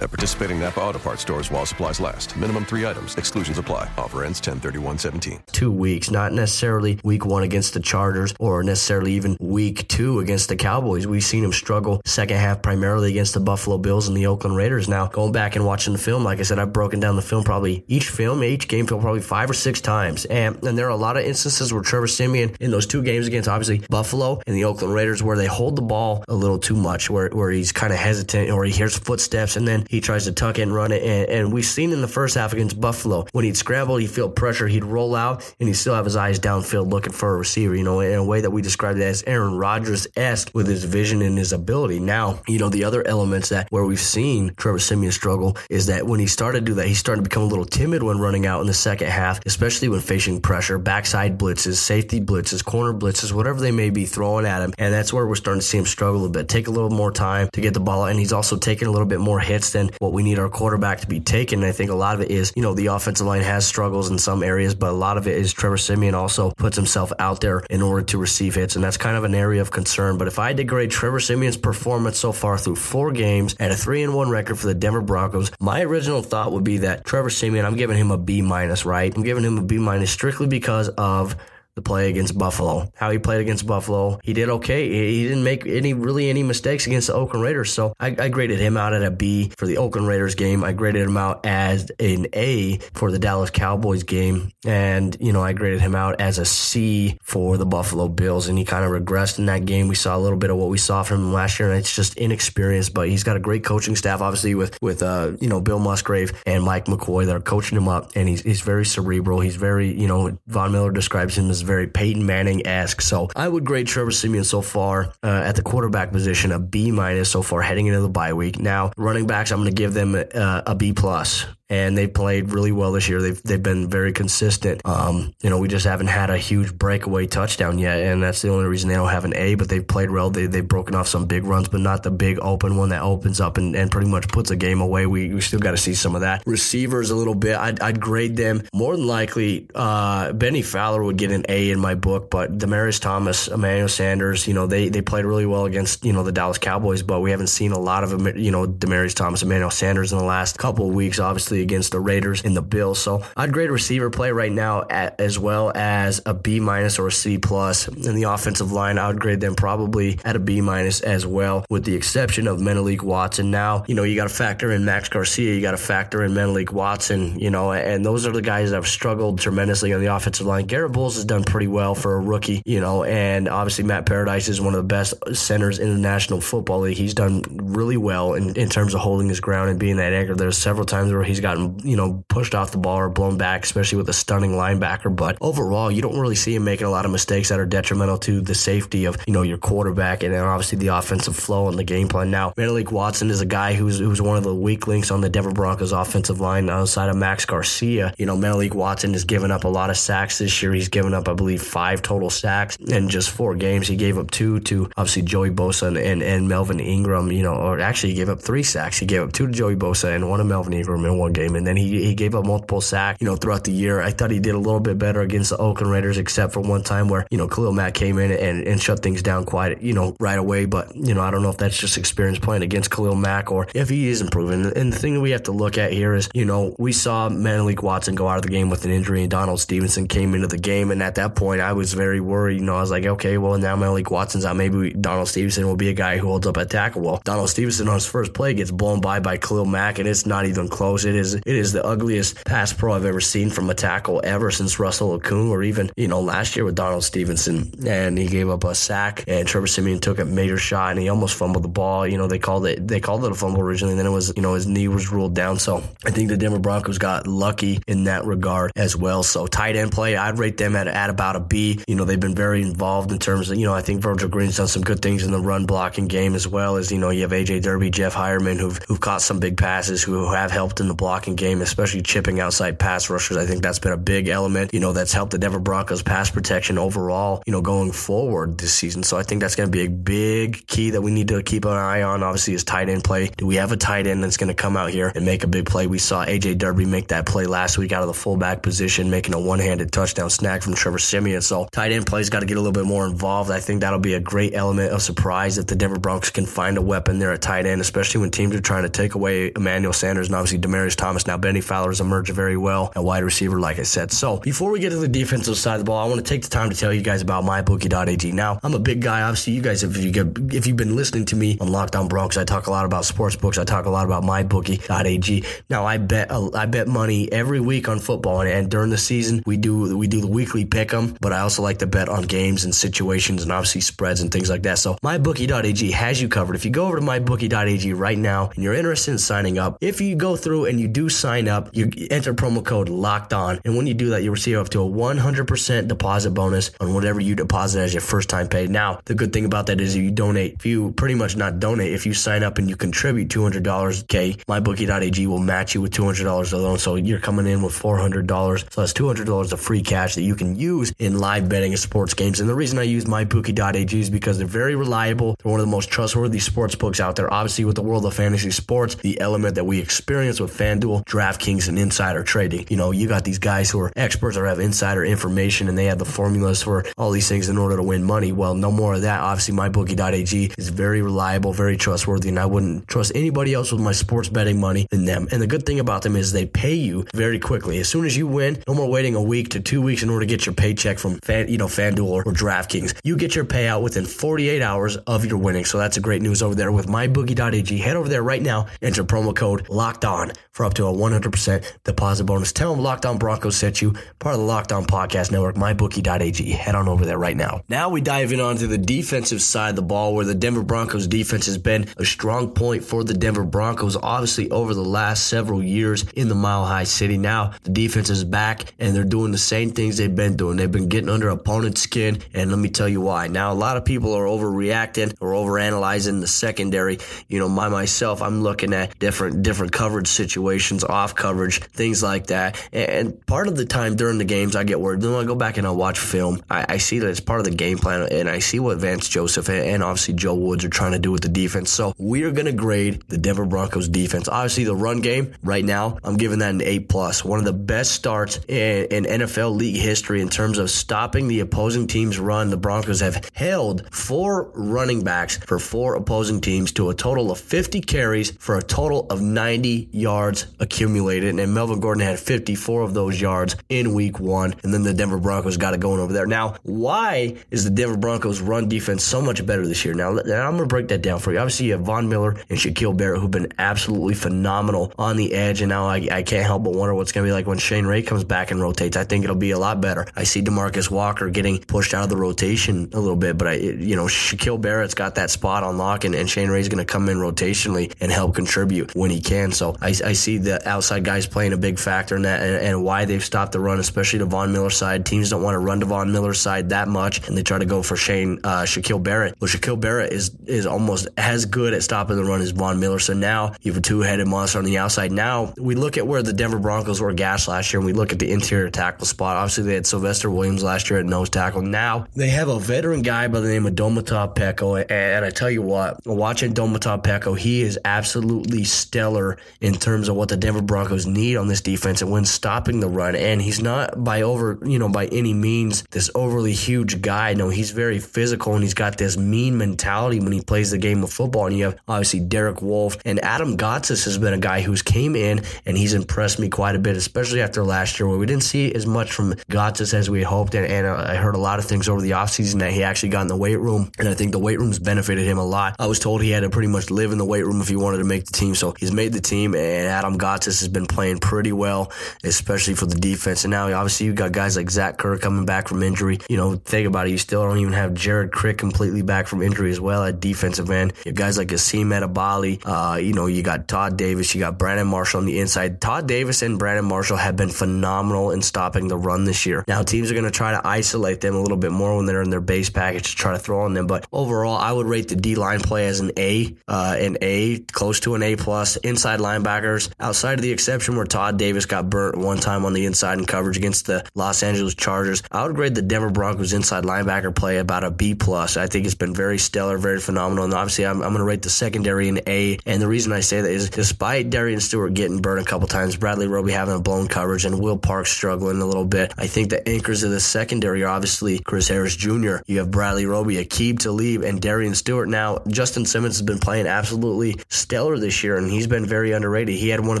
At 0.00 0.10
participating 0.10 0.60
Napa 0.60 0.80
Auto 0.80 0.98
Parts 0.98 1.22
stores 1.22 1.50
while 1.50 1.64
supplies 1.64 2.00
last. 2.00 2.36
Minimum 2.36 2.66
three 2.66 2.84
items. 2.84 3.16
Exclusions 3.16 3.56
apply. 3.56 3.88
Offer 3.96 4.24
ends 4.24 4.42
1031-17. 4.42 5.46
Two 5.46 5.72
weeks, 5.72 6.10
not 6.10 6.34
necessarily 6.34 7.00
week 7.02 7.24
one 7.24 7.42
against 7.42 7.72
the 7.72 7.80
Chargers 7.80 8.34
or 8.38 8.62
necessarily 8.62 9.14
even 9.14 9.38
week 9.40 9.88
two 9.88 10.20
against 10.20 10.50
the 10.50 10.56
Cowboys. 10.56 11.06
We've 11.06 11.24
seen 11.24 11.42
him 11.42 11.52
struggle 11.52 12.02
second 12.04 12.36
half 12.36 12.60
primarily 12.60 13.08
against 13.08 13.32
the 13.32 13.40
Buffalo 13.40 13.78
Bills 13.78 14.06
and 14.06 14.16
the 14.16 14.26
Oakland 14.26 14.54
Raiders. 14.54 14.86
Now, 14.86 15.06
going 15.06 15.32
back 15.32 15.56
and 15.56 15.64
watching 15.64 15.94
the 15.94 15.98
film, 15.98 16.24
like 16.24 16.40
I 16.40 16.42
said, 16.42 16.58
I've 16.58 16.74
broken 16.74 17.00
down 17.00 17.16
the 17.16 17.22
film 17.22 17.42
probably 17.42 17.82
each 17.88 18.10
film, 18.10 18.44
each 18.44 18.68
game 18.68 18.86
film 18.86 19.00
probably 19.00 19.22
five 19.22 19.48
or 19.48 19.54
six 19.54 19.80
times. 19.80 20.26
And, 20.26 20.62
and 20.62 20.76
there 20.76 20.86
are 20.86 20.90
a 20.90 20.96
lot 20.96 21.16
of 21.16 21.24
instances 21.24 21.72
where 21.72 21.82
Trevor 21.82 22.06
Siemian 22.06 22.54
in 22.60 22.70
those 22.70 22.86
two 22.86 23.02
games 23.02 23.26
against 23.26 23.48
obviously 23.48 23.86
Buffalo 23.88 24.42
and 24.46 24.54
the 24.54 24.64
Oakland 24.64 24.92
Raiders 24.92 25.22
where 25.22 25.38
they 25.38 25.46
hold 25.46 25.76
the 25.76 25.82
ball 25.82 26.22
a 26.28 26.34
little 26.34 26.58
too 26.58 26.76
much, 26.76 27.08
where, 27.08 27.30
where 27.30 27.50
he's 27.50 27.72
kind 27.72 27.94
of 27.94 27.98
hesitant 27.98 28.50
or 28.50 28.64
he 28.64 28.70
hears 28.72 28.98
footsteps 28.98 29.56
and 29.56 29.66
then 29.66 29.85
he 29.88 30.00
tries 30.00 30.24
to 30.24 30.32
tuck 30.32 30.58
and 30.58 30.74
run 30.74 30.92
it. 30.92 31.02
And, 31.02 31.28
and 31.28 31.52
we've 31.52 31.64
seen 31.64 31.92
in 31.92 32.00
the 32.00 32.08
first 32.08 32.34
half 32.34 32.52
against 32.52 32.80
Buffalo, 32.80 33.26
when 33.32 33.44
he'd 33.44 33.56
scramble, 33.56 33.96
he'd 33.96 34.10
feel 34.10 34.28
pressure, 34.28 34.66
he'd 34.66 34.84
roll 34.84 35.14
out, 35.14 35.54
and 35.60 35.68
he'd 35.68 35.74
still 35.74 35.94
have 35.94 36.04
his 36.04 36.16
eyes 36.16 36.38
downfield 36.38 36.90
looking 36.90 37.12
for 37.12 37.34
a 37.34 37.36
receiver, 37.36 37.74
you 37.74 37.84
know, 37.84 38.00
in 38.00 38.14
a 38.14 38.24
way 38.24 38.40
that 38.40 38.50
we 38.50 38.62
described 38.62 39.00
as 39.00 39.22
Aaron 39.26 39.56
Rodgers 39.56 40.06
esque 40.16 40.50
with 40.54 40.66
his 40.66 40.84
vision 40.84 41.22
and 41.22 41.38
his 41.38 41.52
ability. 41.52 42.00
Now, 42.00 42.40
you 42.46 42.58
know, 42.58 42.68
the 42.68 42.84
other 42.84 43.06
elements 43.06 43.48
that 43.50 43.68
where 43.70 43.84
we've 43.84 44.00
seen 44.00 44.54
Trevor 44.56 44.78
Siemian 44.78 45.12
struggle 45.12 45.56
is 45.70 45.86
that 45.86 46.06
when 46.06 46.20
he 46.20 46.26
started 46.26 46.60
to 46.60 46.64
do 46.66 46.74
that, 46.74 46.86
he 46.86 46.94
started 46.94 47.22
to 47.22 47.28
become 47.28 47.42
a 47.42 47.46
little 47.46 47.64
timid 47.64 48.02
when 48.02 48.18
running 48.18 48.46
out 48.46 48.60
in 48.60 48.66
the 48.66 48.74
second 48.74 49.08
half, 49.08 49.40
especially 49.46 49.88
when 49.88 50.00
facing 50.00 50.40
pressure, 50.40 50.78
backside 50.78 51.38
blitzes, 51.38 51.76
safety 51.76 52.20
blitzes, 52.20 52.64
corner 52.64 52.96
blitzes, 52.96 53.32
whatever 53.32 53.60
they 53.60 53.72
may 53.72 53.90
be 53.90 54.06
throwing 54.06 54.46
at 54.46 54.62
him. 54.62 54.72
And 54.78 54.92
that's 54.92 55.12
where 55.12 55.26
we're 55.26 55.34
starting 55.34 55.60
to 55.60 55.66
see 55.66 55.78
him 55.78 55.86
struggle 55.86 56.24
a 56.24 56.28
bit, 56.28 56.48
take 56.48 56.68
a 56.68 56.70
little 56.70 56.90
more 56.90 57.12
time 57.12 57.48
to 57.52 57.60
get 57.60 57.74
the 57.74 57.80
ball. 57.80 58.06
And 58.06 58.18
he's 58.18 58.32
also 58.32 58.56
taking 58.56 58.88
a 58.88 58.90
little 58.90 59.06
bit 59.06 59.20
more 59.20 59.40
hits 59.40 59.72
than 59.76 59.90
what 59.98 60.12
we 60.12 60.22
need 60.22 60.38
our 60.38 60.48
quarterback 60.48 61.00
to 61.00 61.06
be 61.06 61.20
taken. 61.20 61.58
And 61.60 61.68
I 61.68 61.72
think 61.72 61.90
a 61.90 61.94
lot 61.94 62.14
of 62.14 62.22
it 62.22 62.30
is, 62.30 62.52
you 62.56 62.62
know, 62.62 62.72
the 62.72 62.86
offensive 62.86 63.26
line 63.26 63.42
has 63.42 63.66
struggles 63.66 64.10
in 64.10 64.18
some 64.18 64.42
areas, 64.42 64.74
but 64.74 64.88
a 64.88 64.98
lot 65.06 65.18
of 65.18 65.26
it 65.26 65.36
is 65.36 65.52
Trevor 65.52 65.76
Siemian 65.76 66.14
also 66.14 66.50
puts 66.50 66.76
himself 66.76 67.12
out 67.18 67.40
there 67.40 67.60
in 67.68 67.82
order 67.82 68.02
to 68.06 68.18
receive 68.18 68.54
hits. 68.54 68.74
And 68.74 68.84
that's 68.84 68.96
kind 68.96 69.16
of 69.16 69.24
an 69.24 69.34
area 69.34 69.60
of 69.60 69.70
concern. 69.70 70.16
But 70.16 70.28
if 70.28 70.38
I 70.38 70.48
had 70.48 70.56
to 70.56 70.64
grade 70.64 70.90
Trevor 70.90 71.20
Siemian's 71.20 71.58
performance 71.58 72.18
so 72.18 72.32
far 72.32 72.56
through 72.56 72.76
four 72.76 73.12
games 73.12 73.54
at 73.60 73.70
a 73.70 73.76
three 73.76 74.02
and 74.02 74.14
one 74.14 74.30
record 74.30 74.58
for 74.58 74.66
the 74.66 74.74
Denver 74.74 75.02
Broncos, 75.02 75.50
my 75.60 75.82
original 75.82 76.22
thought 76.22 76.52
would 76.52 76.64
be 76.64 76.78
that 76.78 77.04
Trevor 77.04 77.30
Siemian, 77.30 77.66
I'm 77.66 77.76
giving 77.76 77.98
him 77.98 78.10
a 78.10 78.18
B 78.18 78.40
minus, 78.40 78.86
right? 78.86 79.14
I'm 79.14 79.22
giving 79.22 79.44
him 79.44 79.58
a 79.58 79.62
B 79.62 79.78
minus 79.78 80.10
strictly 80.10 80.46
because 80.46 80.88
of 80.88 81.36
the 81.76 81.82
play 81.82 82.08
against 82.08 82.36
Buffalo. 82.36 82.90
How 82.96 83.10
he 83.10 83.18
played 83.18 83.42
against 83.42 83.66
Buffalo, 83.66 84.18
he 84.24 84.32
did 84.32 84.48
okay. 84.48 84.88
He 84.88 85.24
didn't 85.24 85.44
make 85.44 85.66
any 85.66 85.92
really 85.92 86.30
any 86.30 86.42
mistakes 86.42 86.86
against 86.86 87.08
the 87.08 87.14
Oakland 87.14 87.44
Raiders. 87.44 87.72
So 87.72 87.94
I, 88.00 88.16
I, 88.18 88.28
graded 88.30 88.58
him 88.58 88.78
out 88.78 88.94
at 88.94 89.02
a 89.02 89.10
B 89.10 89.52
for 89.58 89.66
the 89.66 89.76
Oakland 89.76 90.08
Raiders 90.08 90.34
game. 90.34 90.64
I 90.64 90.72
graded 90.72 91.02
him 91.02 91.18
out 91.18 91.44
as 91.44 91.90
an 92.00 92.28
A 92.32 92.78
for 92.94 93.10
the 93.10 93.18
Dallas 93.18 93.50
Cowboys 93.50 94.04
game, 94.04 94.52
and 94.64 95.14
you 95.20 95.34
know 95.34 95.42
I 95.42 95.52
graded 95.52 95.82
him 95.82 95.94
out 95.94 96.20
as 96.20 96.38
a 96.38 96.46
C 96.46 97.18
for 97.22 97.58
the 97.58 97.66
Buffalo 97.66 98.08
Bills. 98.08 98.48
And 98.48 98.56
he 98.58 98.64
kind 98.64 98.84
of 98.84 98.90
regressed 98.90 99.38
in 99.38 99.46
that 99.46 99.66
game. 99.66 99.88
We 99.88 99.94
saw 99.96 100.16
a 100.16 100.18
little 100.20 100.38
bit 100.38 100.50
of 100.50 100.56
what 100.56 100.70
we 100.70 100.78
saw 100.78 101.02
from 101.02 101.18
him 101.18 101.32
last 101.34 101.60
year, 101.60 101.70
and 101.70 101.78
it's 101.78 101.94
just 101.94 102.16
inexperienced. 102.16 102.94
But 102.94 103.10
he's 103.10 103.22
got 103.22 103.36
a 103.36 103.40
great 103.40 103.64
coaching 103.64 103.96
staff, 103.96 104.22
obviously 104.22 104.54
with 104.54 104.78
with 104.80 105.02
uh, 105.02 105.32
you 105.42 105.50
know 105.50 105.60
Bill 105.60 105.78
Musgrave 105.78 106.32
and 106.46 106.64
Mike 106.64 106.86
McCoy 106.86 107.26
that 107.26 107.36
are 107.36 107.40
coaching 107.40 107.76
him 107.76 107.88
up, 107.88 108.12
and 108.16 108.30
he's 108.30 108.40
he's 108.40 108.62
very 108.62 108.86
cerebral. 108.86 109.40
He's 109.40 109.56
very 109.56 109.92
you 109.92 110.08
know 110.08 110.38
Von 110.46 110.72
Miller 110.72 110.90
describes 110.90 111.36
him 111.36 111.50
as 111.50 111.65
very 111.66 111.86
Peyton 111.86 112.24
Manning 112.24 112.66
esque. 112.66 113.00
So 113.00 113.28
I 113.36 113.48
would 113.48 113.64
grade 113.64 113.86
Trevor 113.86 114.10
Siemian 114.10 114.44
so 114.44 114.62
far 114.62 115.12
uh, 115.22 115.42
at 115.44 115.56
the 115.56 115.62
quarterback 115.62 116.12
position 116.12 116.52
a 116.52 116.58
B 116.58 116.90
minus 116.90 117.30
so 117.30 117.42
far 117.42 117.60
heading 117.62 117.86
into 117.86 118.00
the 118.00 118.08
bye 118.08 118.32
week. 118.32 118.58
Now 118.58 118.92
running 118.96 119.26
backs, 119.26 119.50
I'm 119.50 119.58
going 119.58 119.70
to 119.70 119.74
give 119.74 119.92
them 119.94 120.14
a, 120.14 120.62
a 120.66 120.74
B 120.74 120.92
plus 120.92 121.46
and 121.68 121.98
they 121.98 122.06
played 122.06 122.50
really 122.50 122.72
well 122.72 122.92
this 122.92 123.08
year. 123.08 123.20
They've 123.20 123.42
they've 123.42 123.62
been 123.62 123.88
very 123.88 124.12
consistent. 124.12 124.82
Um, 124.84 125.34
you 125.42 125.50
know, 125.50 125.58
we 125.58 125.68
just 125.68 125.84
haven't 125.84 126.06
had 126.06 126.30
a 126.30 126.38
huge 126.38 126.72
breakaway 126.76 127.26
touchdown 127.26 127.78
yet, 127.78 127.98
and 128.00 128.22
that's 128.22 128.42
the 128.42 128.50
only 128.50 128.66
reason 128.66 128.88
they 128.88 128.94
don't 128.94 129.08
have 129.08 129.24
an 129.24 129.34
A. 129.34 129.56
But 129.56 129.68
they've 129.68 129.86
played 129.86 130.10
well. 130.10 130.30
They 130.30 130.46
they've 130.46 130.66
broken 130.66 130.94
off 130.94 131.08
some 131.08 131.26
big 131.26 131.44
runs, 131.44 131.68
but 131.68 131.80
not 131.80 132.02
the 132.02 132.10
big 132.10 132.38
open 132.40 132.76
one 132.76 132.90
that 132.90 133.02
opens 133.02 133.40
up 133.40 133.56
and, 133.56 133.74
and 133.74 133.90
pretty 133.90 134.08
much 134.08 134.28
puts 134.28 134.50
a 134.50 134.56
game 134.56 134.80
away. 134.80 135.06
We, 135.06 135.34
we 135.34 135.40
still 135.40 135.58
got 135.58 135.72
to 135.72 135.76
see 135.76 135.94
some 135.94 136.14
of 136.14 136.20
that. 136.20 136.42
Receivers 136.46 137.10
a 137.10 137.16
little 137.16 137.34
bit. 137.34 137.56
I'd, 137.56 137.80
I'd 137.80 138.00
grade 138.00 138.36
them 138.36 138.62
more 138.72 138.96
than 138.96 139.06
likely. 139.06 139.68
Uh, 139.74 140.32
Bennie 140.32 140.62
Fowler 140.62 141.02
would 141.02 141.16
get 141.16 141.32
an 141.32 141.44
A 141.48 141.70
in 141.70 141.80
my 141.80 141.94
book, 141.94 142.30
but 142.30 142.56
Demaryius 142.56 143.00
Thomas, 143.00 143.48
Emmanuel 143.48 143.88
Sanders, 143.88 144.46
you 144.46 144.54
know, 144.54 144.66
they 144.66 144.88
they 144.88 145.02
played 145.02 145.24
really 145.24 145.46
well 145.46 145.64
against 145.64 146.04
you 146.04 146.12
know 146.12 146.22
the 146.22 146.32
Dallas 146.32 146.58
Cowboys, 146.58 147.02
but 147.02 147.20
we 147.20 147.32
haven't 147.32 147.48
seen 147.48 147.72
a 147.72 147.78
lot 147.78 148.04
of. 148.04 148.26
You 148.36 148.50
know, 148.50 148.66
Demaryius 148.66 149.14
Thomas, 149.14 149.42
Emmanuel 149.42 149.70
Sanders 149.70 150.12
in 150.12 150.18
the 150.18 150.24
last 150.24 150.58
couple 150.58 150.88
of 150.88 150.94
weeks, 150.94 151.18
obviously 151.18 151.55
against 151.62 151.92
the 151.92 152.00
Raiders 152.00 152.42
and 152.44 152.56
the 152.56 152.62
Bills. 152.62 152.98
So 152.98 153.22
I'd 153.36 153.52
grade 153.52 153.70
receiver 153.70 154.10
play 154.10 154.30
right 154.32 154.52
now 154.52 154.86
at, 154.88 155.20
as 155.20 155.38
well 155.38 155.72
as 155.74 156.20
a 156.26 156.34
B 156.34 156.60
minus 156.60 156.98
or 156.98 157.08
a 157.08 157.12
C 157.12 157.38
plus. 157.38 157.88
And 157.88 158.16
the 158.16 158.24
offensive 158.24 158.72
line, 158.72 158.98
I 158.98 159.08
would 159.08 159.20
grade 159.20 159.40
them 159.40 159.54
probably 159.54 160.18
at 160.24 160.36
a 160.36 160.38
B 160.38 160.60
minus 160.60 161.00
as 161.00 161.26
well, 161.26 161.64
with 161.70 161.84
the 161.84 161.94
exception 161.94 162.46
of 162.48 162.60
Menelik 162.60 163.02
Watson. 163.02 163.50
Now, 163.50 163.84
you 163.86 163.94
know, 163.94 164.02
you 164.02 164.16
got 164.16 164.28
to 164.28 164.34
factor 164.34 164.72
in 164.72 164.84
Max 164.84 165.08
Garcia, 165.08 165.54
you 165.54 165.60
got 165.60 165.72
to 165.72 165.76
factor 165.76 166.22
in 166.22 166.34
Menelik 166.34 166.72
Watson, 166.72 167.38
you 167.38 167.50
know, 167.50 167.72
and 167.72 168.04
those 168.04 168.26
are 168.26 168.32
the 168.32 168.42
guys 168.42 168.70
that 168.70 168.76
have 168.76 168.86
struggled 168.86 169.40
tremendously 169.40 169.92
on 169.92 170.00
the 170.00 170.14
offensive 170.14 170.46
line. 170.46 170.66
Garrett 170.66 170.92
Bolles 170.92 171.16
has 171.16 171.24
done 171.24 171.44
pretty 171.44 171.68
well 171.68 171.94
for 171.94 172.14
a 172.14 172.20
rookie, 172.20 172.62
you 172.64 172.80
know, 172.80 173.04
and 173.04 173.48
obviously 173.48 173.84
Matt 173.84 174.06
Paradis 174.06 174.48
is 174.48 174.60
one 174.60 174.74
of 174.74 174.78
the 174.78 174.88
best 174.88 175.14
centers 175.34 175.78
in 175.78 175.88
the 175.90 175.98
National 175.98 176.40
Football 176.40 176.80
League. 176.80 176.96
He's 176.96 177.14
done 177.14 177.42
really 177.50 177.96
well 177.96 178.34
in, 178.34 178.56
in 178.56 178.68
terms 178.68 178.94
of 178.94 179.00
holding 179.00 179.28
his 179.28 179.40
ground 179.40 179.70
and 179.70 179.78
being 179.78 179.96
that 179.96 180.12
anchor. 180.12 180.34
There's 180.34 180.58
several 180.58 180.86
times 180.86 181.12
where 181.12 181.22
he's 181.22 181.40
gotten, 181.46 181.78
you 181.88 181.96
know, 181.96 182.24
pushed 182.26 182.56
off 182.56 182.72
the 182.72 182.78
ball 182.78 182.98
or 182.98 183.08
blown 183.08 183.38
back, 183.38 183.62
especially 183.62 183.98
with 183.98 184.08
a 184.08 184.12
stunning 184.12 184.52
linebacker. 184.52 185.14
But 185.14 185.38
overall, 185.40 185.92
you 185.92 186.02
don't 186.02 186.18
really 186.18 186.34
see 186.34 186.56
him 186.56 186.64
making 186.64 186.88
a 186.88 186.90
lot 186.90 187.04
of 187.04 187.12
mistakes 187.12 187.50
that 187.50 187.60
are 187.60 187.66
detrimental 187.66 188.18
to 188.18 188.40
the 188.40 188.54
safety 188.54 189.04
of, 189.04 189.16
you 189.28 189.32
know, 189.32 189.42
your 189.42 189.58
quarterback 189.58 190.24
and 190.24 190.34
then 190.34 190.42
obviously 190.42 190.78
the 190.78 190.88
offensive 190.88 191.36
flow 191.36 191.68
and 191.68 191.78
the 191.78 191.84
game 191.84 192.08
plan. 192.08 192.32
Now, 192.32 192.52
Menelik 192.56 192.90
Watson 192.90 193.30
is 193.30 193.40
a 193.40 193.46
guy 193.46 193.74
who's 193.74 194.00
who's 194.00 194.20
one 194.20 194.36
of 194.36 194.42
the 194.42 194.54
weak 194.54 194.88
links 194.88 195.12
on 195.12 195.20
the 195.20 195.28
Denver 195.28 195.52
Broncos 195.52 195.92
offensive 195.92 196.40
line 196.40 196.68
outside 196.68 197.08
of 197.08 197.16
Max 197.16 197.44
Garcia. 197.44 198.12
You 198.18 198.26
know, 198.26 198.36
Menelik 198.36 198.74
Watson 198.74 199.12
has 199.12 199.24
given 199.24 199.52
up 199.52 199.62
a 199.62 199.68
lot 199.68 199.90
of 199.90 199.96
sacks 199.96 200.38
this 200.38 200.62
year. 200.62 200.74
He's 200.74 200.88
given 200.88 201.14
up, 201.14 201.28
I 201.28 201.34
believe, 201.34 201.62
five 201.62 202.02
total 202.02 202.30
sacks 202.30 202.76
in 202.76 203.08
just 203.08 203.30
four 203.30 203.54
games. 203.54 203.86
He 203.86 203.94
gave 203.94 204.18
up 204.18 204.32
two 204.32 204.58
to 204.60 204.90
obviously 204.96 205.22
Joey 205.22 205.50
Bosa 205.50 205.86
and, 205.86 205.96
and, 205.96 206.22
and 206.22 206.48
Melvin 206.48 206.80
Ingram, 206.80 207.30
you 207.30 207.44
know, 207.44 207.54
or 207.54 207.78
actually 207.78 208.10
he 208.10 208.16
gave 208.16 208.28
up 208.28 208.40
three 208.40 208.64
sacks. 208.64 208.98
He 208.98 209.06
gave 209.06 209.22
up 209.22 209.32
two 209.32 209.46
to 209.46 209.52
Joey 209.52 209.76
Bosa 209.76 210.14
and 210.14 210.28
one 210.28 210.40
to 210.40 210.44
Melvin 210.44 210.72
Ingram 210.72 211.04
in 211.04 211.18
one 211.18 211.35
game. 211.36 211.54
And 211.54 211.66
then 211.66 211.76
he, 211.76 212.04
he 212.04 212.14
gave 212.14 212.34
up 212.34 212.44
multiple 212.44 212.80
sacks, 212.80 213.20
you 213.20 213.26
know, 213.26 213.36
throughout 213.36 213.64
the 213.64 213.72
year. 213.72 214.00
I 214.00 214.10
thought 214.10 214.30
he 214.30 214.40
did 214.40 214.54
a 214.54 214.58
little 214.58 214.80
bit 214.80 214.98
better 214.98 215.20
against 215.20 215.50
the 215.50 215.58
Oakland 215.58 215.92
Raiders, 215.92 216.18
except 216.18 216.52
for 216.52 216.60
one 216.60 216.82
time 216.82 217.08
where, 217.08 217.26
you 217.30 217.38
know, 217.38 217.46
Khalil 217.46 217.72
Mack 217.72 217.94
came 217.94 218.18
in 218.18 218.32
and, 218.32 218.66
and 218.66 218.80
shut 218.80 219.02
things 219.02 219.22
down 219.22 219.44
quite, 219.44 219.82
you 219.82 219.92
know, 219.92 220.16
right 220.18 220.38
away. 220.38 220.64
But, 220.64 220.96
you 220.96 221.14
know, 221.14 221.20
I 221.20 221.30
don't 221.30 221.42
know 221.42 221.50
if 221.50 221.58
that's 221.58 221.78
just 221.78 221.98
experience 221.98 222.38
playing 222.38 222.62
against 222.62 222.90
Khalil 222.90 223.14
Mack 223.14 223.52
or 223.52 223.68
if 223.74 223.88
he 223.88 224.08
is 224.08 224.20
improving. 224.20 224.72
And 224.76 224.92
the 224.92 224.98
thing 224.98 225.14
that 225.14 225.20
we 225.20 225.30
have 225.30 225.44
to 225.44 225.52
look 225.52 225.78
at 225.78 225.92
here 225.92 226.14
is, 226.14 226.28
you 226.34 226.44
know, 226.44 226.74
we 226.78 226.92
saw 226.92 227.28
Menelik 227.28 227.82
Watson 227.82 228.14
go 228.14 228.28
out 228.28 228.36
of 228.36 228.42
the 228.42 228.48
game 228.48 228.70
with 228.70 228.84
an 228.84 228.90
injury 228.90 229.22
and 229.22 229.30
Donald 229.30 229.60
Stephenson 229.60 230.08
came 230.08 230.34
into 230.34 230.48
the 230.48 230.58
game. 230.58 230.90
And 230.90 231.02
at 231.02 231.16
that 231.16 231.36
point, 231.36 231.60
I 231.60 231.72
was 231.72 231.92
very 231.94 232.20
worried. 232.20 232.60
You 232.60 232.66
know, 232.66 232.76
I 232.76 232.80
was 232.80 232.90
like, 232.90 233.04
okay, 233.04 233.38
well, 233.38 233.58
now 233.58 233.76
Menelik 233.76 234.10
Watson's 234.10 234.44
out. 234.44 234.56
Maybe 234.56 234.92
Donald 234.92 235.28
Stephenson 235.28 235.66
will 235.66 235.76
be 235.76 235.90
a 235.90 235.94
guy 235.94 236.18
who 236.18 236.28
holds 236.28 236.46
up 236.46 236.56
at 236.56 236.70
tackle. 236.70 237.02
Well, 237.02 237.20
Donald 237.24 237.50
Stephenson 237.50 237.88
on 237.88 237.94
his 237.94 238.06
first 238.06 238.32
play 238.32 238.54
gets 238.54 238.70
blown 238.70 239.00
by 239.00 239.20
by 239.20 239.36
Khalil 239.36 239.66
Mack, 239.66 239.98
and 239.98 240.08
it's 240.08 240.26
not 240.26 240.46
even 240.46 240.68
close. 240.68 241.04
It 241.04 241.14
is 241.14 241.25
it 241.34 241.46
is 241.46 241.72
the 241.72 241.84
ugliest 241.84 242.44
pass 242.44 242.72
pro 242.72 242.94
I've 242.94 243.04
ever 243.04 243.20
seen 243.20 243.50
from 243.50 243.70
a 243.70 243.74
tackle 243.74 244.20
ever 244.24 244.50
since 244.50 244.78
Russell 244.78 245.18
Okung, 245.18 245.50
or 245.50 245.62
even 245.62 245.90
you 245.96 246.08
know 246.08 246.20
last 246.20 246.56
year 246.56 246.64
with 246.64 246.74
Donald 246.74 247.04
Stephenson. 247.04 247.72
And 247.86 248.18
he 248.18 248.26
gave 248.26 248.48
up 248.48 248.64
a 248.64 248.74
sack, 248.74 249.24
and 249.26 249.46
Trevor 249.46 249.66
Siemian 249.66 250.00
took 250.00 250.18
a 250.18 250.24
major 250.24 250.58
shot, 250.58 250.92
and 250.92 251.00
he 251.00 251.08
almost 251.08 251.36
fumbled 251.36 251.64
the 251.64 251.68
ball. 251.68 252.06
You 252.06 252.18
know, 252.18 252.26
they 252.26 252.38
called 252.38 252.66
it 252.66 252.86
they 252.86 253.00
called 253.00 253.24
it 253.24 253.32
a 253.32 253.34
fumble 253.34 253.60
originally, 253.60 253.92
and 253.92 253.98
then 253.98 254.06
it 254.06 254.14
was 254.14 254.32
you 254.36 254.42
know 254.42 254.54
his 254.54 254.66
knee 254.66 254.88
was 254.88 255.10
ruled 255.10 255.34
down. 255.34 255.58
So 255.58 255.82
I 256.04 256.10
think 256.10 256.28
the 256.28 256.36
Denver 256.36 256.58
Broncos 256.58 256.98
got 256.98 257.26
lucky 257.26 257.80
in 257.86 258.04
that 258.04 258.24
regard 258.24 258.72
as 258.76 258.96
well. 258.96 259.22
So 259.22 259.46
tight 259.46 259.76
end 259.76 259.92
play, 259.92 260.16
I'd 260.16 260.38
rate 260.38 260.56
them 260.56 260.76
at 260.76 260.88
at 260.88 261.10
about 261.10 261.36
a 261.36 261.40
B. 261.40 261.80
You 261.86 261.94
know, 261.94 262.04
they've 262.04 262.20
been 262.20 262.34
very 262.34 262.62
involved 262.62 263.12
in 263.12 263.18
terms 263.18 263.50
of 263.50 263.58
you 263.58 263.66
know 263.66 263.74
I 263.74 263.82
think 263.82 264.02
Virgil 264.02 264.28
Green's 264.28 264.56
done 264.56 264.68
some 264.68 264.82
good 264.82 265.02
things 265.02 265.24
in 265.24 265.32
the 265.32 265.40
run 265.40 265.66
blocking 265.66 266.08
game 266.08 266.34
as 266.34 266.46
well 266.46 266.76
as 266.76 266.90
you 266.90 266.98
know 266.98 267.10
you 267.10 267.22
have 267.22 267.30
AJ 267.32 267.62
Derby, 267.62 267.90
Jeff 267.90 268.14
Heuerman 268.14 268.58
who've 268.58 268.78
who've 268.88 269.00
caught 269.00 269.22
some 269.22 269.40
big 269.40 269.56
passes, 269.56 270.02
who 270.02 270.32
have 270.32 270.50
helped 270.50 270.80
in 270.80 270.88
the 270.88 270.94
blocking 271.16 271.34
game, 271.34 271.62
especially 271.62 272.02
chipping 272.02 272.40
outside 272.40 272.78
pass 272.78 273.08
rushers. 273.08 273.38
I 273.38 273.46
think 273.46 273.62
that's 273.62 273.78
been 273.78 273.92
a 273.92 273.96
big 273.96 274.28
element. 274.28 274.74
You 274.74 274.80
know, 274.80 274.92
that's 274.92 275.14
helped 275.14 275.32
the 275.32 275.38
Denver 275.38 275.58
Broncos 275.58 276.02
pass 276.02 276.30
protection 276.30 276.76
overall. 276.76 277.42
You 277.46 277.52
know, 277.52 277.62
going 277.62 277.90
forward 277.90 278.58
this 278.58 278.74
season. 278.74 279.02
So 279.02 279.16
I 279.16 279.22
think 279.22 279.40
that's 279.40 279.54
going 279.54 279.66
to 279.66 279.70
be 279.70 279.86
a 279.86 279.88
big 279.88 280.66
key 280.66 280.90
that 280.90 281.00
we 281.00 281.10
need 281.10 281.28
to 281.28 281.42
keep 281.42 281.64
an 281.64 281.70
eye 281.70 282.02
on. 282.02 282.22
Obviously, 282.22 282.52
is 282.52 282.64
tight 282.64 282.90
end 282.90 283.02
play. 283.02 283.30
Do 283.34 283.46
we 283.46 283.54
have 283.54 283.72
a 283.72 283.78
tight 283.78 284.06
end 284.06 284.22
that's 284.22 284.36
going 284.36 284.48
to 284.48 284.54
come 284.54 284.76
out 284.76 284.90
here 284.90 285.10
and 285.14 285.24
make 285.24 285.42
a 285.42 285.46
big 285.46 285.64
play? 285.64 285.86
We 285.86 285.96
saw 285.96 286.26
AJ 286.26 286.58
Derby 286.58 286.84
make 286.84 287.08
that 287.08 287.24
play 287.24 287.46
last 287.46 287.78
week 287.78 287.92
out 287.92 288.02
of 288.02 288.08
the 288.08 288.14
fullback 288.14 288.62
position, 288.62 289.08
making 289.08 289.32
a 289.32 289.40
one-handed 289.40 289.92
touchdown 289.92 290.28
snag 290.28 290.62
from 290.62 290.74
Trevor 290.74 290.98
Siemian. 290.98 291.40
So 291.40 291.66
tight 291.72 291.92
end 291.92 292.04
play's 292.04 292.28
got 292.28 292.40
to 292.40 292.46
get 292.46 292.58
a 292.58 292.60
little 292.60 292.72
bit 292.72 292.84
more 292.84 293.06
involved. 293.06 293.50
I 293.50 293.60
think 293.60 293.80
that'll 293.80 294.00
be 294.00 294.14
a 294.14 294.20
great 294.20 294.52
element 294.52 294.92
of 294.92 295.00
surprise 295.00 295.56
if 295.56 295.66
the 295.66 295.76
Denver 295.76 295.98
Broncos 295.98 296.28
can 296.28 296.44
find 296.44 296.76
a 296.76 296.82
weapon 296.82 297.20
there 297.20 297.32
at 297.32 297.40
tight 297.40 297.64
end, 297.64 297.80
especially 297.80 298.20
when 298.20 298.30
teams 298.30 298.54
are 298.54 298.60
trying 298.60 298.82
to 298.82 298.90
take 298.90 299.14
away 299.14 299.50
Emmanuel 299.56 299.94
Sanders 299.94 300.26
and 300.26 300.36
obviously 300.36 300.58
Demaryius 300.58 300.94
Thomas. 300.94 301.05
Now 301.26 301.36
Bennie 301.36 301.60
Fowler 301.60 301.90
has 301.90 302.00
emerged 302.00 302.32
very 302.32 302.56
well 302.56 302.92
at 302.96 303.02
wide 303.04 303.24
receiver, 303.24 303.60
like 303.60 303.78
I 303.78 303.84
said. 303.84 304.10
So 304.12 304.38
before 304.38 304.70
we 304.70 304.80
get 304.80 304.90
to 304.90 304.96
the 304.96 305.08
defensive 305.08 305.56
side 305.56 305.74
of 305.74 305.80
the 305.80 305.84
ball, 305.84 306.04
I 306.04 306.08
want 306.08 306.24
to 306.24 306.28
take 306.28 306.42
the 306.42 306.48
time 306.48 306.70
to 306.70 306.76
tell 306.76 306.92
you 306.92 307.02
guys 307.02 307.22
about 307.22 307.44
mybookie.ag. 307.44 308.32
Now 308.32 308.58
I'm 308.62 308.74
a 308.74 308.78
big 308.78 309.00
guy. 309.00 309.22
Obviously, 309.22 309.52
you 309.52 309.62
guys, 309.62 309.82
if 309.82 309.96
you 309.96 310.10
get, 310.10 310.26
if 310.54 310.66
you've 310.66 310.76
been 310.76 310.96
listening 310.96 311.24
to 311.26 311.36
me 311.36 311.58
on 311.60 311.68
Lockdown 311.68 312.02
On 312.02 312.08
Broncos, 312.08 312.36
I 312.36 312.44
talk 312.44 312.66
a 312.66 312.70
lot 312.70 312.84
about 312.84 313.04
sports 313.04 313.36
books. 313.36 313.58
I 313.58 313.64
talk 313.64 313.86
a 313.86 313.90
lot 313.90 314.04
about 314.06 314.22
mybookie.ag. 314.22 315.44
Now 315.70 315.84
I 315.86 315.98
bet 315.98 316.30
uh, 316.30 316.50
I 316.54 316.66
bet 316.66 316.88
money 316.88 317.30
every 317.32 317.60
week 317.60 317.88
on 317.88 317.98
football, 317.98 318.40
and, 318.40 318.50
and 318.50 318.70
during 318.70 318.90
the 318.90 318.98
season 318.98 319.42
we 319.46 319.56
do 319.56 319.96
we 319.96 320.06
do 320.06 320.20
the 320.20 320.26
weekly 320.26 320.64
pick 320.64 320.92
'em. 320.92 321.16
But 321.20 321.32
I 321.32 321.40
also 321.40 321.62
like 321.62 321.78
to 321.78 321.86
bet 321.86 322.08
on 322.08 322.22
games 322.24 322.64
and 322.64 322.74
situations 322.74 323.42
and 323.42 323.52
obviously 323.52 323.80
spreads 323.80 324.20
and 324.20 324.30
things 324.30 324.50
like 324.50 324.62
that. 324.62 324.78
So 324.78 324.94
mybookie.ag 325.02 325.90
has 325.92 326.20
you 326.20 326.28
covered. 326.28 326.56
If 326.56 326.64
you 326.64 326.70
go 326.70 326.86
over 326.86 326.98
to 326.98 327.04
mybookie.ag 327.04 327.92
right 327.94 328.18
now 328.18 328.50
and 328.54 328.62
you're 328.62 328.74
interested 328.74 329.12
in 329.12 329.18
signing 329.18 329.58
up, 329.58 329.78
if 329.80 330.00
you 330.00 330.16
go 330.16 330.36
through 330.36 330.66
and 330.66 330.80
you 330.80 330.88
do 330.96 331.10
sign 331.10 331.46
up, 331.46 331.68
you 331.76 331.90
enter 332.10 332.32
promo 332.32 332.64
code 332.64 332.88
locked 332.88 333.34
on. 333.34 333.60
And 333.66 333.76
when 333.76 333.86
you 333.86 333.92
do 333.92 334.08
that, 334.10 334.22
you 334.22 334.30
receive 334.30 334.56
up 334.56 334.70
to 334.70 334.80
a 334.80 334.88
100% 334.88 335.88
deposit 335.88 336.30
bonus 336.30 336.70
on 336.80 336.94
whatever 336.94 337.20
you 337.20 337.34
deposit 337.34 337.80
as 337.80 337.92
your 337.92 338.00
first 338.00 338.30
time 338.30 338.48
pay. 338.48 338.66
Now, 338.66 339.00
the 339.04 339.14
good 339.14 339.30
thing 339.30 339.44
about 339.44 339.66
that 339.66 339.78
is 339.78 339.94
if 339.94 340.02
you 340.02 340.10
donate, 340.10 340.54
if 340.54 340.64
you 340.64 340.92
pretty 340.92 341.14
much 341.14 341.36
not 341.36 341.60
donate, 341.60 341.92
if 341.92 342.06
you 342.06 342.14
sign 342.14 342.42
up 342.42 342.56
and 342.56 342.66
you 342.70 342.76
contribute 342.76 343.28
$200, 343.28 344.04
okay, 344.04 344.32
mybookie.ag 344.48 345.26
will 345.26 345.38
match 345.38 345.74
you 345.74 345.82
with 345.82 345.92
$200 345.92 346.52
alone. 346.54 346.78
So 346.78 346.94
you're 346.94 347.20
coming 347.20 347.46
in 347.46 347.60
with 347.60 347.74
$400. 347.74 348.72
So 348.72 348.80
that's 348.80 348.94
$200 348.94 349.52
of 349.52 349.60
free 349.60 349.82
cash 349.82 350.14
that 350.14 350.22
you 350.22 350.34
can 350.34 350.56
use 350.56 350.94
in 350.98 351.18
live 351.18 351.46
betting 351.46 351.72
and 351.72 351.78
sports 351.78 352.14
games. 352.14 352.40
And 352.40 352.48
the 352.48 352.54
reason 352.54 352.78
I 352.78 352.84
use 352.84 353.04
mybookie.ag 353.04 354.00
is 354.00 354.08
because 354.08 354.38
they're 354.38 354.46
very 354.46 354.76
reliable. 354.76 355.36
They're 355.42 355.52
one 355.52 355.60
of 355.60 355.66
the 355.66 355.70
most 355.70 355.90
trustworthy 355.90 356.38
sports 356.38 356.74
books 356.74 357.00
out 357.00 357.16
there. 357.16 357.30
Obviously, 357.30 357.66
with 357.66 357.76
the 357.76 357.82
world 357.82 358.06
of 358.06 358.14
fantasy 358.14 358.50
sports, 358.50 358.94
the 358.94 359.20
element 359.20 359.56
that 359.56 359.64
we 359.64 359.78
experience 359.78 360.40
with 360.40 360.56
FanDuel, 360.76 361.04
DraftKings, 361.04 361.68
and 361.68 361.78
insider 361.78 362.22
trading. 362.22 362.66
You 362.68 362.76
know, 362.76 362.90
you 362.90 363.08
got 363.08 363.24
these 363.24 363.38
guys 363.38 363.70
who 363.70 363.80
are 363.80 363.92
experts 363.96 364.36
or 364.36 364.46
have 364.46 364.60
insider 364.60 365.04
information 365.04 365.68
and 365.68 365.76
they 365.76 365.86
have 365.86 365.98
the 365.98 366.04
formulas 366.04 366.62
for 366.62 366.84
all 366.96 367.10
these 367.10 367.28
things 367.28 367.48
in 367.48 367.58
order 367.58 367.76
to 367.76 367.82
win 367.82 368.04
money. 368.04 368.32
Well, 368.32 368.54
no 368.54 368.70
more 368.70 368.94
of 368.94 369.02
that. 369.02 369.20
Obviously, 369.20 369.54
mybookie.ag 369.54 370.52
is 370.58 370.68
very 370.68 371.02
reliable, 371.02 371.52
very 371.52 371.76
trustworthy, 371.76 372.28
and 372.28 372.38
I 372.38 372.46
wouldn't 372.46 372.88
trust 372.88 373.12
anybody 373.14 373.54
else 373.54 373.72
with 373.72 373.80
my 373.80 373.92
sports 373.92 374.28
betting 374.28 374.60
money 374.60 374.86
than 374.90 375.04
them. 375.04 375.28
And 375.30 375.40
the 375.40 375.46
good 375.46 375.64
thing 375.64 375.80
about 375.80 376.02
them 376.02 376.16
is 376.16 376.32
they 376.32 376.46
pay 376.46 376.74
you 376.74 377.06
very 377.14 377.38
quickly. 377.38 377.78
As 377.78 377.88
soon 377.88 378.04
as 378.04 378.16
you 378.16 378.26
win, 378.26 378.62
no 378.68 378.74
more 378.74 378.88
waiting 378.88 379.14
a 379.14 379.22
week 379.22 379.50
to 379.50 379.60
two 379.60 379.82
weeks 379.82 380.02
in 380.02 380.10
order 380.10 380.26
to 380.26 380.26
get 380.26 380.46
your 380.46 380.54
paycheck 380.54 380.98
from 380.98 381.18
fan, 381.20 381.48
you 381.48 381.58
know, 381.58 381.66
FanDuel 381.66 382.08
or, 382.08 382.22
or 382.24 382.32
DraftKings. 382.32 382.98
You 383.04 383.16
get 383.16 383.34
your 383.34 383.44
payout 383.44 383.82
within 383.82 384.04
48 384.04 384.62
hours 384.62 384.96
of 384.96 385.24
your 385.24 385.38
winning. 385.38 385.64
So 385.64 385.78
that's 385.78 385.96
a 385.96 386.00
great 386.00 386.22
news 386.22 386.42
over 386.42 386.54
there 386.54 386.72
with 386.72 386.86
mybookie.ag. 386.86 387.78
Head 387.78 387.96
over 387.96 388.08
there 388.08 388.22
right 388.22 388.42
now, 388.42 388.66
enter 388.82 389.04
promo 389.04 389.34
code 389.34 389.68
locked 389.68 390.04
on 390.04 390.32
for 390.52 390.65
up 390.66 390.74
to 390.74 390.86
a 390.86 390.92
100% 390.92 391.72
deposit 391.84 392.24
bonus. 392.24 392.52
Tell 392.52 392.74
them 392.74 392.82
Locked 392.82 393.06
On 393.06 393.16
Broncos 393.16 393.56
sent 393.56 393.80
you, 393.80 393.94
part 394.18 394.34
of 394.34 394.40
the 394.40 394.46
Locked 394.46 394.72
On 394.72 394.84
Podcast 394.84 395.30
Network, 395.30 395.56
mybookie.ag. 395.56 396.50
Head 396.50 396.74
on 396.74 396.88
over 396.88 397.06
there 397.06 397.18
right 397.18 397.36
now. 397.36 397.62
Now 397.68 397.88
we 397.88 398.00
dive 398.00 398.32
in 398.32 398.40
onto 398.40 398.66
the 398.66 398.78
defensive 398.78 399.40
side 399.40 399.70
of 399.70 399.76
the 399.76 399.82
ball 399.82 400.14
where 400.14 400.24
the 400.24 400.34
Denver 400.34 400.62
Broncos 400.62 401.06
defense 401.06 401.46
has 401.46 401.56
been 401.58 401.86
a 401.96 402.04
strong 402.04 402.50
point 402.50 402.84
for 402.84 403.04
the 403.04 403.14
Denver 403.14 403.44
Broncos, 403.44 403.96
obviously 403.96 404.50
over 404.50 404.74
the 404.74 404.84
last 404.84 405.28
several 405.28 405.62
years 405.62 406.04
in 406.16 406.28
the 406.28 406.34
Mile 406.34 406.64
High 406.64 406.84
City. 406.84 407.16
Now 407.16 407.52
the 407.62 407.70
defense 407.70 408.10
is 408.10 408.24
back 408.24 408.74
and 408.78 408.94
they're 408.94 409.04
doing 409.04 409.32
the 409.32 409.38
same 409.38 409.70
things 409.70 409.96
they've 409.96 410.14
been 410.14 410.36
doing. 410.36 410.56
They've 410.56 410.70
been 410.70 410.88
getting 410.88 411.08
under 411.08 411.28
opponent's 411.28 411.82
skin, 411.82 412.18
and 412.34 412.50
let 412.50 412.58
me 412.58 412.68
tell 412.68 412.88
you 412.88 413.00
why. 413.00 413.28
Now 413.28 413.52
a 413.52 413.54
lot 413.54 413.76
of 413.76 413.84
people 413.84 414.14
are 414.14 414.24
overreacting 414.24 415.14
or 415.20 415.32
overanalyzing 415.32 416.20
the 416.20 416.26
secondary. 416.26 416.98
You 417.28 417.38
know, 417.38 417.48
my 417.48 417.68
myself, 417.68 418.22
I'm 418.22 418.42
looking 418.42 418.72
at 418.72 418.98
different 418.98 419.42
different 419.42 419.72
coverage 419.72 420.08
situations, 420.08 420.55
off 420.84 421.14
coverage, 421.14 421.60
things 421.60 422.02
like 422.02 422.28
that. 422.28 422.68
And 422.72 423.24
part 423.26 423.48
of 423.48 423.56
the 423.56 423.64
time 423.64 423.96
during 423.96 424.18
the 424.18 424.24
games, 424.24 424.56
I 424.56 424.64
get 424.64 424.80
worried. 424.80 425.00
Then 425.00 425.14
I 425.14 425.24
go 425.24 425.34
back 425.34 425.56
and 425.56 425.66
I 425.66 425.70
watch 425.70 425.98
film. 425.98 426.42
I, 426.50 426.66
I 426.68 426.76
see 426.78 426.98
that 426.98 427.08
it's 427.08 427.20
part 427.20 427.40
of 427.40 427.44
the 427.44 427.52
game 427.52 427.78
plan, 427.78 428.08
and 428.10 428.28
I 428.28 428.38
see 428.38 428.58
what 428.58 428.78
Vance 428.78 429.08
Joseph 429.08 429.48
and 429.48 429.82
obviously 429.82 430.14
Joe 430.14 430.34
Woods 430.34 430.64
are 430.64 430.68
trying 430.68 430.92
to 430.92 430.98
do 430.98 431.10
with 431.12 431.22
the 431.22 431.28
defense. 431.28 431.70
So 431.70 431.94
we 431.98 432.24
are 432.24 432.30
going 432.30 432.46
to 432.46 432.52
grade 432.52 433.02
the 433.08 433.18
Denver 433.18 433.46
Broncos 433.46 433.88
defense. 433.88 434.28
Obviously, 434.28 434.64
the 434.64 434.76
run 434.76 435.00
game 435.00 435.34
right 435.42 435.64
now, 435.64 435.98
I'm 436.02 436.16
giving 436.16 436.40
that 436.40 436.50
an 436.50 436.62
A 436.62 436.80
plus. 436.80 437.24
One 437.24 437.38
of 437.38 437.44
the 437.44 437.52
best 437.52 437.92
starts 437.92 438.38
in, 438.48 438.86
in 438.86 439.04
NFL 439.04 439.56
league 439.56 439.76
history 439.76 440.20
in 440.20 440.28
terms 440.28 440.58
of 440.58 440.70
stopping 440.70 441.28
the 441.28 441.40
opposing 441.40 441.86
team's 441.86 442.18
run. 442.18 442.50
The 442.50 442.56
Broncos 442.56 443.00
have 443.00 443.28
held 443.34 443.92
four 443.92 444.50
running 444.54 445.04
backs 445.04 445.38
for 445.38 445.58
four 445.58 445.94
opposing 445.96 446.40
teams 446.40 446.72
to 446.72 446.90
a 446.90 446.94
total 446.94 447.30
of 447.30 447.38
50 447.38 447.80
carries 447.80 448.30
for 448.32 448.56
a 448.56 448.62
total 448.62 449.06
of 449.10 449.20
90 449.20 449.88
yards 449.92 450.45
accumulated, 450.60 451.38
and 451.38 451.54
Melvin 451.54 451.80
Gordon 451.80 452.02
had 452.02 452.18
54 452.18 452.82
of 452.82 452.94
those 452.94 453.20
yards 453.20 453.56
in 453.68 453.94
week 453.94 454.20
one. 454.20 454.54
And 454.62 454.72
then 454.72 454.82
the 454.82 454.94
Denver 454.94 455.18
Broncos 455.18 455.56
got 455.56 455.74
it 455.74 455.80
going 455.80 456.00
over 456.00 456.12
there. 456.12 456.26
Now, 456.26 456.56
why 456.62 457.36
is 457.50 457.64
the 457.64 457.70
Denver 457.70 457.96
Broncos 457.96 458.40
run 458.40 458.68
defense 458.68 459.04
so 459.04 459.20
much 459.20 459.44
better 459.44 459.66
this 459.66 459.84
year? 459.84 459.94
Now, 459.94 460.10
I'm 460.10 460.24
going 460.24 460.58
to 460.58 460.66
break 460.66 460.88
that 460.88 461.02
down 461.02 461.20
for 461.20 461.32
you. 461.32 461.38
Obviously, 461.38 461.66
you 461.66 461.72
have 461.72 461.82
Von 461.82 462.08
Miller 462.08 462.36
and 462.48 462.58
Shaquille 462.58 462.96
Barrett, 462.96 463.20
who've 463.20 463.30
been 463.30 463.52
absolutely 463.58 464.14
phenomenal 464.14 464.92
on 464.98 465.16
the 465.16 465.34
edge. 465.34 465.60
And 465.60 465.68
now 465.68 465.86
I, 465.86 466.08
I 466.10 466.22
can't 466.22 466.44
help 466.44 466.64
but 466.64 466.74
wonder 466.74 466.94
what's 466.94 467.12
going 467.12 467.24
to 467.24 467.28
be 467.28 467.32
like 467.32 467.46
when 467.46 467.58
Shane 467.58 467.86
Ray 467.86 468.02
comes 468.02 468.24
back 468.24 468.50
and 468.50 468.60
rotates. 468.60 468.96
I 468.96 469.04
think 469.04 469.24
it'll 469.24 469.36
be 469.36 469.50
a 469.52 469.58
lot 469.58 469.80
better. 469.80 470.06
I 470.16 470.24
see 470.24 470.42
Demarcus 470.42 470.90
Walker 470.90 471.30
getting 471.30 471.58
pushed 471.58 471.94
out 471.94 472.04
of 472.04 472.10
the 472.10 472.16
rotation 472.16 472.90
a 472.92 473.00
little 473.00 473.16
bit, 473.16 473.38
but 473.38 473.48
I, 473.48 473.54
you 473.54 473.96
know, 473.96 474.06
Shaquille 474.06 474.60
Barrett's 474.60 474.94
got 474.94 475.16
that 475.16 475.30
spot 475.30 475.62
on 475.62 475.78
lock, 475.78 476.04
and, 476.04 476.14
and 476.14 476.28
Shane 476.28 476.48
Ray's 476.48 476.68
going 476.68 476.84
to 476.84 476.90
come 476.90 477.08
in 477.08 477.18
rotationally 477.18 477.92
and 478.00 478.10
help 478.10 478.34
contribute 478.34 478.94
when 478.94 479.10
he 479.10 479.20
can. 479.20 479.52
So 479.52 479.76
I, 479.80 479.88
I 479.88 480.12
see 480.12 480.35
the 480.38 480.66
outside 480.68 481.04
guys 481.04 481.26
playing 481.26 481.52
a 481.52 481.56
big 481.56 481.78
factor 481.78 482.16
in 482.16 482.22
that, 482.22 482.42
and, 482.42 482.56
and 482.56 482.84
why 482.84 483.04
they've 483.04 483.24
stopped 483.24 483.52
the 483.52 483.60
run, 483.60 483.78
especially 483.78 484.18
the 484.18 484.26
Von 484.26 484.52
Miller 484.52 484.70
side. 484.70 485.06
Teams 485.06 485.30
don't 485.30 485.42
want 485.42 485.54
to 485.54 485.58
run 485.58 485.80
to 485.80 485.86
Von 485.86 486.12
Miller's 486.12 486.40
side 486.40 486.70
that 486.70 486.88
much, 486.88 487.26
and 487.28 487.36
they 487.36 487.42
try 487.42 487.58
to 487.58 487.66
go 487.66 487.82
for 487.82 487.96
Shane 487.96 488.40
uh, 488.44 488.62
Shaquille 488.62 489.02
Barrett. 489.02 489.36
Well, 489.40 489.48
Shaquille 489.48 489.80
Barrett 489.80 490.12
is 490.12 490.30
is 490.46 490.66
almost 490.66 491.08
as 491.16 491.46
good 491.46 491.74
at 491.74 491.82
stopping 491.82 492.16
the 492.16 492.24
run 492.24 492.40
as 492.40 492.50
Von 492.50 492.80
Miller. 492.80 492.98
So 492.98 493.12
now 493.12 493.54
you 493.62 493.72
have 493.72 493.78
a 493.78 493.82
two 493.82 494.00
headed 494.00 494.26
monster 494.26 494.58
on 494.58 494.64
the 494.64 494.78
outside. 494.78 495.12
Now 495.12 495.54
we 495.58 495.74
look 495.74 495.96
at 495.96 496.06
where 496.06 496.22
the 496.22 496.32
Denver 496.32 496.58
Broncos 496.58 497.00
were 497.00 497.12
gassed 497.12 497.48
last 497.48 497.72
year, 497.72 497.80
and 497.80 497.86
we 497.86 497.92
look 497.92 498.12
at 498.12 498.18
the 498.18 498.30
interior 498.30 498.70
tackle 498.70 499.06
spot. 499.06 499.36
Obviously, 499.36 499.64
they 499.64 499.74
had 499.74 499.86
Sylvester 499.86 500.30
Williams 500.30 500.62
last 500.62 500.90
year 500.90 500.98
at 500.98 501.06
nose 501.06 501.30
tackle. 501.30 501.62
Now 501.62 502.06
they 502.14 502.28
have 502.28 502.48
a 502.48 502.58
veteran 502.58 503.02
guy 503.02 503.28
by 503.28 503.40
the 503.40 503.48
name 503.48 503.66
of 503.66 503.74
Domata 503.74 504.34
Peko, 504.34 504.84
and 504.90 505.24
I 505.24 505.30
tell 505.30 505.50
you 505.50 505.62
what, 505.62 506.04
watching 506.06 506.54
Domata 506.54 507.02
Peko, 507.02 507.38
he 507.38 507.62
is 507.62 507.78
absolutely 507.84 508.64
stellar 508.64 509.38
in 509.60 509.74
terms 509.74 510.08
of 510.08 510.16
what 510.16 510.25
the 510.28 510.36
Denver 510.36 510.62
Broncos 510.62 511.06
need 511.06 511.36
on 511.36 511.48
this 511.48 511.60
defense 511.60 512.02
and 512.02 512.10
when 512.10 512.24
stopping 512.24 512.80
the 512.80 512.88
run. 512.88 513.14
And 513.14 513.40
he's 513.40 513.60
not 513.60 514.02
by 514.02 514.22
over, 514.22 514.58
you 514.64 514.78
know, 514.78 514.88
by 514.88 515.06
any 515.06 515.34
means 515.34 515.82
this 515.90 516.10
overly 516.14 516.52
huge 516.52 517.00
guy. 517.00 517.34
No, 517.34 517.48
he's 517.48 517.70
very 517.70 517.98
physical 517.98 518.54
and 518.54 518.62
he's 518.62 518.74
got 518.74 518.98
this 518.98 519.16
mean 519.16 519.58
mentality 519.58 520.20
when 520.20 520.32
he 520.32 520.40
plays 520.40 520.70
the 520.70 520.78
game 520.78 521.02
of 521.02 521.12
football. 521.12 521.46
And 521.46 521.56
you 521.56 521.64
have 521.64 521.78
obviously 521.88 522.20
Derek 522.20 522.62
Wolfe 522.62 522.98
and 523.04 523.22
Adam 523.24 523.56
Gotsis 523.56 524.04
has 524.04 524.18
been 524.18 524.34
a 524.34 524.38
guy 524.38 524.60
who's 524.60 524.82
came 524.82 525.16
in 525.16 525.42
and 525.64 525.76
he's 525.76 525.94
impressed 525.94 526.38
me 526.38 526.48
quite 526.48 526.74
a 526.74 526.78
bit, 526.78 526.96
especially 526.96 527.40
after 527.40 527.64
last 527.64 527.98
year 527.98 528.08
where 528.08 528.18
we 528.18 528.26
didn't 528.26 528.44
see 528.44 528.72
as 528.72 528.86
much 528.86 529.12
from 529.12 529.34
Gotsis 529.50 529.94
as 529.94 530.10
we 530.10 530.18
had 530.18 530.28
hoped. 530.28 530.54
And, 530.54 530.66
and 530.66 530.86
I 530.86 531.16
heard 531.16 531.34
a 531.34 531.40
lot 531.40 531.58
of 531.58 531.64
things 531.64 531.88
over 531.88 532.00
the 532.00 532.12
offseason 532.12 532.60
that 532.60 532.72
he 532.72 532.82
actually 532.82 533.10
got 533.10 533.22
in 533.22 533.28
the 533.28 533.36
weight 533.36 533.60
room. 533.60 533.90
And 533.98 534.08
I 534.08 534.14
think 534.14 534.32
the 534.32 534.38
weight 534.38 534.58
room's 534.58 534.78
benefited 534.78 535.26
him 535.26 535.38
a 535.38 535.44
lot. 535.44 535.76
I 535.78 535.86
was 535.86 535.98
told 535.98 536.22
he 536.22 536.30
had 536.30 536.40
to 536.40 536.50
pretty 536.50 536.68
much 536.68 536.90
live 536.90 537.12
in 537.12 537.18
the 537.18 537.24
weight 537.24 537.44
room 537.44 537.60
if 537.60 537.68
he 537.68 537.76
wanted 537.76 537.98
to 537.98 538.04
make 538.04 538.26
the 538.26 538.32
team. 538.32 538.54
So 538.54 538.74
he's 538.78 538.92
made 538.92 539.12
the 539.12 539.20
team 539.20 539.54
and 539.54 539.86
Adam 539.86 540.15
Gotsis 540.18 540.60
has 540.60 540.68
been 540.68 540.86
playing 540.86 541.18
pretty 541.18 541.52
well, 541.52 541.92
especially 542.24 542.74
for 542.74 542.86
the 542.86 542.96
defense. 542.96 543.44
And 543.44 543.50
now 543.50 543.72
obviously 543.72 544.06
you've 544.06 544.16
got 544.16 544.32
guys 544.32 544.56
like 544.56 544.70
Zach 544.70 544.98
Kerr 544.98 545.18
coming 545.18 545.46
back 545.46 545.68
from 545.68 545.82
injury. 545.82 546.18
You 546.28 546.36
know, 546.36 546.56
think 546.56 546.86
about 546.86 547.06
it. 547.06 547.10
You 547.10 547.18
still 547.18 547.42
don't 547.42 547.58
even 547.58 547.72
have 547.72 547.94
Jared 547.94 548.32
Crick 548.32 548.58
completely 548.58 549.02
back 549.02 549.26
from 549.26 549.42
injury 549.42 549.70
as 549.70 549.80
well 549.80 550.04
at 550.04 550.20
defensive 550.20 550.70
end. 550.70 550.92
You 551.04 551.10
have 551.10 551.14
guys 551.14 551.38
like 551.38 551.48
Kasim 551.48 551.90
Edebali. 551.90 552.60
Uh, 552.64 552.96
you 552.96 553.12
know, 553.12 553.26
you 553.26 553.42
got 553.42 553.68
Todd 553.68 553.96
Davis. 553.96 554.34
You 554.34 554.40
got 554.40 554.58
Brandon 554.58 554.86
Marshall 554.86 555.20
on 555.20 555.26
the 555.26 555.40
inside. 555.40 555.80
Todd 555.80 556.06
Davis 556.06 556.42
and 556.42 556.58
Brandon 556.58 556.84
Marshall 556.84 557.16
have 557.16 557.36
been 557.36 557.50
phenomenal 557.50 558.30
in 558.30 558.42
stopping 558.42 558.88
the 558.88 558.96
run 558.96 559.24
this 559.24 559.46
year. 559.46 559.64
Now 559.68 559.82
teams 559.82 560.10
are 560.10 560.14
going 560.14 560.24
to 560.24 560.30
try 560.30 560.52
to 560.52 560.66
isolate 560.66 561.20
them 561.20 561.34
a 561.34 561.40
little 561.40 561.56
bit 561.56 561.72
more 561.72 561.96
when 561.96 562.06
they're 562.06 562.22
in 562.22 562.30
their 562.30 562.40
base 562.40 562.70
package 562.70 563.10
to 563.10 563.16
try 563.16 563.32
to 563.32 563.38
throw 563.38 563.62
on 563.62 563.74
them. 563.74 563.86
But 563.86 564.06
overall, 564.12 564.56
I 564.56 564.72
would 564.72 564.86
rate 564.86 565.08
the 565.08 565.16
D 565.16 565.34
line 565.34 565.60
play 565.60 565.86
as 565.86 566.00
an 566.00 566.12
A, 566.18 566.54
uh, 566.68 566.96
an 566.98 567.18
A, 567.22 567.58
close 567.58 568.00
to 568.00 568.14
an 568.14 568.22
A 568.22 568.36
plus. 568.36 568.76
Inside 568.76 569.20
linebackers, 569.20 569.90
outside 570.06 570.34
of 570.34 570.42
the 570.42 570.52
exception 570.52 570.94
where 570.96 571.04
Todd 571.04 571.36
Davis 571.36 571.66
got 571.66 571.90
burnt 571.90 572.16
one 572.16 572.38
time 572.38 572.64
on 572.64 572.72
the 572.72 572.86
inside 572.86 573.18
in 573.18 573.26
coverage 573.26 573.56
against 573.56 573.86
the 573.86 574.08
Los 574.14 574.44
Angeles 574.44 574.74
Chargers, 574.74 575.20
I 575.32 575.44
would 575.44 575.56
grade 575.56 575.74
the 575.74 575.82
Denver 575.82 576.10
Broncos 576.10 576.52
inside 576.52 576.84
linebacker 576.84 577.34
play 577.34 577.58
about 577.58 577.82
a 577.82 577.90
B 577.90 578.14
plus. 578.14 578.56
I 578.56 578.68
think 578.68 578.86
it's 578.86 578.94
been 578.94 579.14
very 579.14 579.36
stellar, 579.36 579.78
very 579.78 579.98
phenomenal. 579.98 580.44
And 580.44 580.54
obviously, 580.54 580.86
I'm, 580.86 581.02
I'm 581.02 581.08
going 581.08 581.18
to 581.18 581.24
rate 581.24 581.42
the 581.42 581.50
secondary 581.50 582.08
an 582.08 582.20
A. 582.28 582.58
And 582.66 582.80
the 582.80 582.86
reason 582.86 583.12
I 583.12 583.18
say 583.18 583.40
that 583.40 583.50
is 583.50 583.68
despite 583.68 584.30
Darian 584.30 584.60
Stewart 584.60 584.94
getting 584.94 585.20
burnt 585.20 585.40
a 585.40 585.44
couple 585.44 585.66
times, 585.66 585.96
Bradley 585.96 586.28
Roby 586.28 586.52
having 586.52 586.76
a 586.76 586.80
blown 586.80 587.08
coverage, 587.08 587.44
and 587.44 587.60
Will 587.60 587.76
Parks 587.76 588.12
struggling 588.12 588.60
a 588.60 588.66
little 588.66 588.84
bit, 588.84 589.12
I 589.18 589.26
think 589.26 589.50
the 589.50 589.68
anchors 589.68 590.04
of 590.04 590.12
the 590.12 590.20
secondary 590.20 590.84
are 590.84 590.88
obviously 590.88 591.40
Chris 591.40 591.66
Harris 591.66 591.96
Jr. 591.96 592.36
You 592.46 592.58
have 592.58 592.70
Bradley 592.70 593.06
Roby, 593.06 593.44
Aqib 593.44 593.80
Talib, 593.80 594.22
and 594.22 594.40
Darian 594.40 594.76
Stewart. 594.76 595.08
Now, 595.08 595.42
Justin 595.48 595.84
Simmons 595.84 596.14
has 596.18 596.22
been 596.22 596.38
playing 596.38 596.68
absolutely 596.68 597.40
stellar 597.48 597.98
this 597.98 598.22
year, 598.22 598.36
and 598.36 598.48
he's 598.48 598.68
been 598.68 598.86
very 598.86 599.10
underrated. 599.10 599.56
He 599.56 599.70
had 599.70 599.80
one 599.86 599.96
of 599.96 600.00